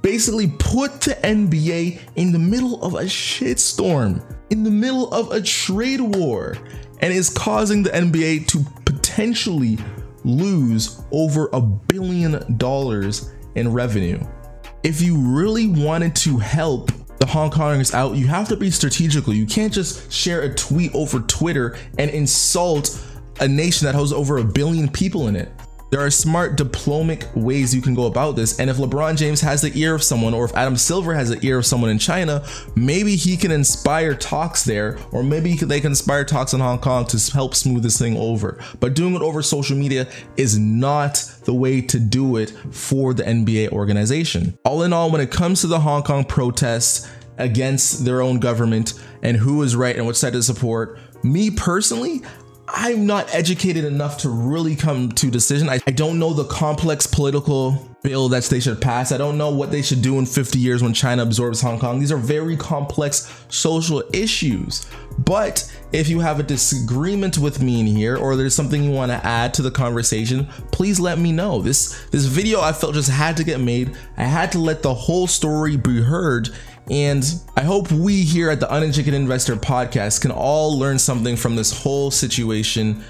basically 0.00 0.48
put 0.58 1.00
the 1.00 1.14
NBA 1.14 2.00
in 2.16 2.32
the 2.32 2.38
middle 2.38 2.82
of 2.82 2.94
a 2.94 3.04
shitstorm, 3.04 4.22
in 4.50 4.62
the 4.62 4.70
middle 4.70 5.12
of 5.12 5.32
a 5.32 5.40
trade 5.40 6.00
war, 6.00 6.56
and 7.00 7.12
is 7.12 7.30
causing 7.30 7.82
the 7.82 7.90
NBA 7.90 8.46
to 8.48 8.64
potentially 8.84 9.78
lose 10.24 11.02
over 11.10 11.48
a 11.52 11.60
billion 11.60 12.56
dollars 12.58 13.32
in 13.54 13.72
revenue. 13.72 14.20
If 14.82 15.00
you 15.02 15.18
really 15.18 15.66
wanted 15.66 16.14
to 16.16 16.38
help 16.38 16.92
the 17.18 17.26
Hong 17.26 17.50
Kongers 17.50 17.94
out, 17.94 18.14
you 18.14 18.26
have 18.28 18.48
to 18.48 18.56
be 18.56 18.70
strategical. 18.70 19.32
You 19.32 19.46
can't 19.46 19.72
just 19.72 20.12
share 20.12 20.42
a 20.42 20.54
tweet 20.54 20.94
over 20.94 21.20
Twitter 21.20 21.76
and 21.98 22.10
insult 22.10 23.04
a 23.40 23.48
nation 23.48 23.86
that 23.86 23.94
has 23.94 24.12
over 24.12 24.38
a 24.38 24.44
billion 24.44 24.88
people 24.88 25.28
in 25.28 25.36
it. 25.36 25.50
There 25.90 26.00
are 26.00 26.10
smart 26.10 26.56
diplomatic 26.56 27.28
ways 27.34 27.74
you 27.74 27.80
can 27.80 27.94
go 27.94 28.06
about 28.06 28.36
this. 28.36 28.60
And 28.60 28.68
if 28.68 28.76
LeBron 28.76 29.16
James 29.16 29.40
has 29.40 29.62
the 29.62 29.72
ear 29.78 29.94
of 29.94 30.02
someone, 30.02 30.34
or 30.34 30.44
if 30.44 30.54
Adam 30.54 30.76
Silver 30.76 31.14
has 31.14 31.30
the 31.30 31.44
ear 31.46 31.58
of 31.58 31.66
someone 31.66 31.90
in 31.90 31.98
China, 31.98 32.44
maybe 32.74 33.16
he 33.16 33.36
can 33.36 33.50
inspire 33.50 34.14
talks 34.14 34.64
there, 34.64 34.98
or 35.12 35.22
maybe 35.22 35.54
they 35.54 35.80
can 35.80 35.92
inspire 35.92 36.24
talks 36.24 36.52
in 36.52 36.60
Hong 36.60 36.78
Kong 36.78 37.06
to 37.06 37.32
help 37.32 37.54
smooth 37.54 37.82
this 37.82 37.98
thing 37.98 38.16
over. 38.18 38.62
But 38.80 38.94
doing 38.94 39.14
it 39.14 39.22
over 39.22 39.42
social 39.42 39.76
media 39.76 40.06
is 40.36 40.58
not 40.58 41.24
the 41.44 41.54
way 41.54 41.80
to 41.80 41.98
do 41.98 42.36
it 42.36 42.50
for 42.70 43.14
the 43.14 43.22
NBA 43.22 43.70
organization. 43.70 44.58
All 44.64 44.82
in 44.82 44.92
all, 44.92 45.10
when 45.10 45.22
it 45.22 45.30
comes 45.30 45.62
to 45.62 45.68
the 45.68 45.80
Hong 45.80 46.02
Kong 46.02 46.24
protests 46.24 47.10
against 47.38 48.04
their 48.04 48.20
own 48.20 48.40
government 48.40 48.94
and 49.22 49.36
who 49.36 49.62
is 49.62 49.74
right 49.74 49.96
and 49.96 50.06
which 50.06 50.16
side 50.16 50.34
to 50.34 50.42
support, 50.42 50.98
me 51.22 51.50
personally, 51.50 52.22
I'm 52.70 53.06
not 53.06 53.34
educated 53.34 53.84
enough 53.84 54.18
to 54.18 54.28
really 54.28 54.76
come 54.76 55.10
to 55.12 55.30
decision. 55.30 55.68
I, 55.68 55.80
I 55.86 55.90
don't 55.90 56.18
know 56.18 56.32
the 56.32 56.44
complex 56.44 57.06
political 57.06 57.88
bill 58.02 58.28
that 58.28 58.44
they 58.44 58.60
should 58.60 58.80
pass. 58.80 59.10
I 59.10 59.16
don't 59.16 59.38
know 59.38 59.50
what 59.50 59.70
they 59.70 59.82
should 59.82 60.02
do 60.02 60.18
in 60.18 60.26
50 60.26 60.58
years 60.58 60.82
when 60.82 60.92
China 60.92 61.22
absorbs 61.22 61.60
Hong 61.60 61.78
Kong. 61.78 61.98
These 61.98 62.12
are 62.12 62.18
very 62.18 62.56
complex 62.56 63.32
social 63.48 64.02
issues. 64.12 64.86
But 65.18 65.70
if 65.92 66.08
you 66.08 66.20
have 66.20 66.38
a 66.38 66.44
disagreement 66.44 67.38
with 67.38 67.60
me 67.60 67.80
in 67.80 67.86
here 67.86 68.16
or 68.16 68.36
there's 68.36 68.54
something 68.54 68.84
you 68.84 68.90
want 68.90 69.10
to 69.10 69.26
add 69.26 69.52
to 69.54 69.62
the 69.62 69.70
conversation, 69.70 70.46
please 70.70 71.00
let 71.00 71.18
me 71.18 71.32
know. 71.32 71.60
This 71.60 72.06
this 72.10 72.26
video 72.26 72.60
I 72.60 72.72
felt 72.72 72.94
just 72.94 73.10
had 73.10 73.36
to 73.38 73.44
get 73.44 73.60
made. 73.60 73.96
I 74.16 74.24
had 74.24 74.52
to 74.52 74.58
let 74.58 74.82
the 74.82 74.94
whole 74.94 75.26
story 75.26 75.76
be 75.76 76.02
heard 76.02 76.50
and 76.90 77.24
I 77.56 77.62
hope 77.62 77.90
we 77.92 78.22
here 78.22 78.50
at 78.50 78.60
the 78.60 78.74
Uneducated 78.74 79.14
Investor 79.14 79.56
podcast 79.56 80.22
can 80.22 80.30
all 80.30 80.78
learn 80.78 80.98
something 80.98 81.36
from 81.36 81.54
this 81.54 81.70
whole 81.70 82.10
situation 82.10 83.02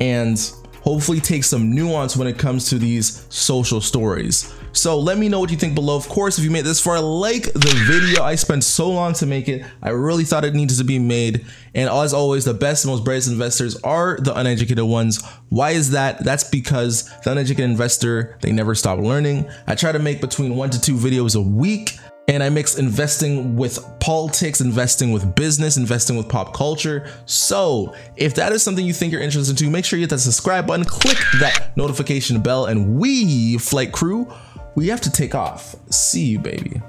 and 0.00 0.38
hopefully 0.84 1.18
take 1.18 1.42
some 1.44 1.74
nuance 1.74 2.14
when 2.14 2.28
it 2.28 2.38
comes 2.38 2.68
to 2.68 2.78
these 2.78 3.26
social 3.30 3.80
stories. 3.80 4.52
So 4.72 4.98
let 4.98 5.16
me 5.16 5.30
know 5.30 5.40
what 5.40 5.50
you 5.50 5.56
think 5.56 5.74
below. 5.74 5.96
Of 5.96 6.06
course, 6.08 6.36
if 6.36 6.44
you 6.44 6.50
made 6.50 6.66
this 6.66 6.80
far, 6.80 7.00
like 7.00 7.44
the 7.54 7.84
video. 7.86 8.22
I 8.22 8.34
spent 8.34 8.64
so 8.64 8.90
long 8.90 9.14
to 9.14 9.24
make 9.24 9.48
it. 9.48 9.64
I 9.82 9.90
really 9.90 10.24
thought 10.24 10.44
it 10.44 10.54
needed 10.54 10.76
to 10.76 10.84
be 10.84 10.98
made. 10.98 11.46
And 11.74 11.88
as 11.88 12.12
always, 12.12 12.44
the 12.44 12.52
best 12.52 12.84
and 12.84 12.92
most 12.92 13.04
brightest 13.04 13.30
investors 13.30 13.76
are 13.82 14.18
the 14.20 14.36
uneducated 14.36 14.84
ones. 14.84 15.24
Why 15.48 15.70
is 15.70 15.92
that? 15.92 16.22
That's 16.22 16.44
because 16.44 17.08
the 17.20 17.32
uneducated 17.32 17.70
investor, 17.70 18.36
they 18.42 18.52
never 18.52 18.74
stop 18.74 18.98
learning. 18.98 19.48
I 19.66 19.76
try 19.76 19.92
to 19.92 19.98
make 19.98 20.20
between 20.20 20.54
one 20.56 20.68
to 20.70 20.80
two 20.80 20.96
videos 20.96 21.34
a 21.34 21.40
week 21.40 21.96
and 22.28 22.42
I 22.42 22.48
mix 22.48 22.78
investing 22.78 23.56
with 23.56 23.78
politics, 24.00 24.60
investing 24.60 25.12
with 25.12 25.34
business, 25.34 25.76
investing 25.76 26.16
with 26.16 26.28
pop 26.28 26.54
culture. 26.54 27.06
So, 27.26 27.94
if 28.16 28.34
that 28.36 28.52
is 28.52 28.62
something 28.62 28.84
you 28.84 28.92
think 28.92 29.12
you're 29.12 29.20
interested 29.20 29.60
in, 29.60 29.70
make 29.70 29.84
sure 29.84 29.98
you 29.98 30.04
hit 30.04 30.10
that 30.10 30.18
subscribe 30.18 30.66
button, 30.66 30.84
click 30.84 31.18
that 31.40 31.76
notification 31.76 32.40
bell, 32.40 32.66
and 32.66 32.96
we, 32.96 33.58
flight 33.58 33.92
crew, 33.92 34.32
we 34.74 34.88
have 34.88 35.00
to 35.02 35.10
take 35.10 35.34
off. 35.34 35.76
See 35.90 36.24
you, 36.24 36.38
baby. 36.38 36.80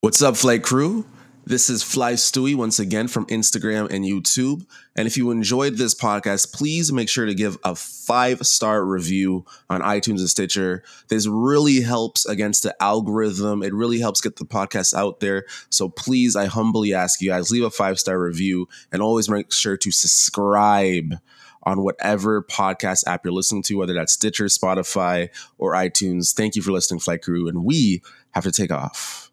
What's 0.00 0.22
up, 0.22 0.36
flight 0.36 0.62
crew? 0.62 1.04
This 1.48 1.70
is 1.70 1.82
Fly 1.82 2.12
Stewie 2.12 2.54
once 2.54 2.78
again 2.78 3.08
from 3.08 3.24
Instagram 3.28 3.90
and 3.90 4.04
YouTube. 4.04 4.66
And 4.94 5.06
if 5.06 5.16
you 5.16 5.30
enjoyed 5.30 5.78
this 5.78 5.94
podcast, 5.94 6.52
please 6.52 6.92
make 6.92 7.08
sure 7.08 7.24
to 7.24 7.32
give 7.32 7.56
a 7.64 7.74
five 7.74 8.46
star 8.46 8.84
review 8.84 9.46
on 9.70 9.80
iTunes 9.80 10.18
and 10.18 10.28
Stitcher. 10.28 10.82
This 11.08 11.26
really 11.26 11.80
helps 11.80 12.26
against 12.26 12.64
the 12.64 12.76
algorithm. 12.82 13.62
It 13.62 13.72
really 13.72 13.98
helps 13.98 14.20
get 14.20 14.36
the 14.36 14.44
podcast 14.44 14.92
out 14.92 15.20
there. 15.20 15.46
So 15.70 15.88
please, 15.88 16.36
I 16.36 16.44
humbly 16.44 16.92
ask 16.92 17.22
you 17.22 17.30
guys, 17.30 17.50
leave 17.50 17.64
a 17.64 17.70
five 17.70 17.98
star 17.98 18.20
review 18.20 18.68
and 18.92 19.00
always 19.00 19.30
make 19.30 19.50
sure 19.50 19.78
to 19.78 19.90
subscribe 19.90 21.14
on 21.62 21.82
whatever 21.82 22.42
podcast 22.42 23.06
app 23.06 23.24
you're 23.24 23.32
listening 23.32 23.62
to, 23.62 23.76
whether 23.76 23.94
that's 23.94 24.12
Stitcher, 24.12 24.44
Spotify, 24.44 25.30
or 25.56 25.72
iTunes. 25.72 26.34
Thank 26.34 26.56
you 26.56 26.62
for 26.62 26.72
listening, 26.72 27.00
Flight 27.00 27.22
Crew. 27.22 27.48
And 27.48 27.64
we 27.64 28.02
have 28.32 28.44
to 28.44 28.52
take 28.52 28.70
off. 28.70 29.27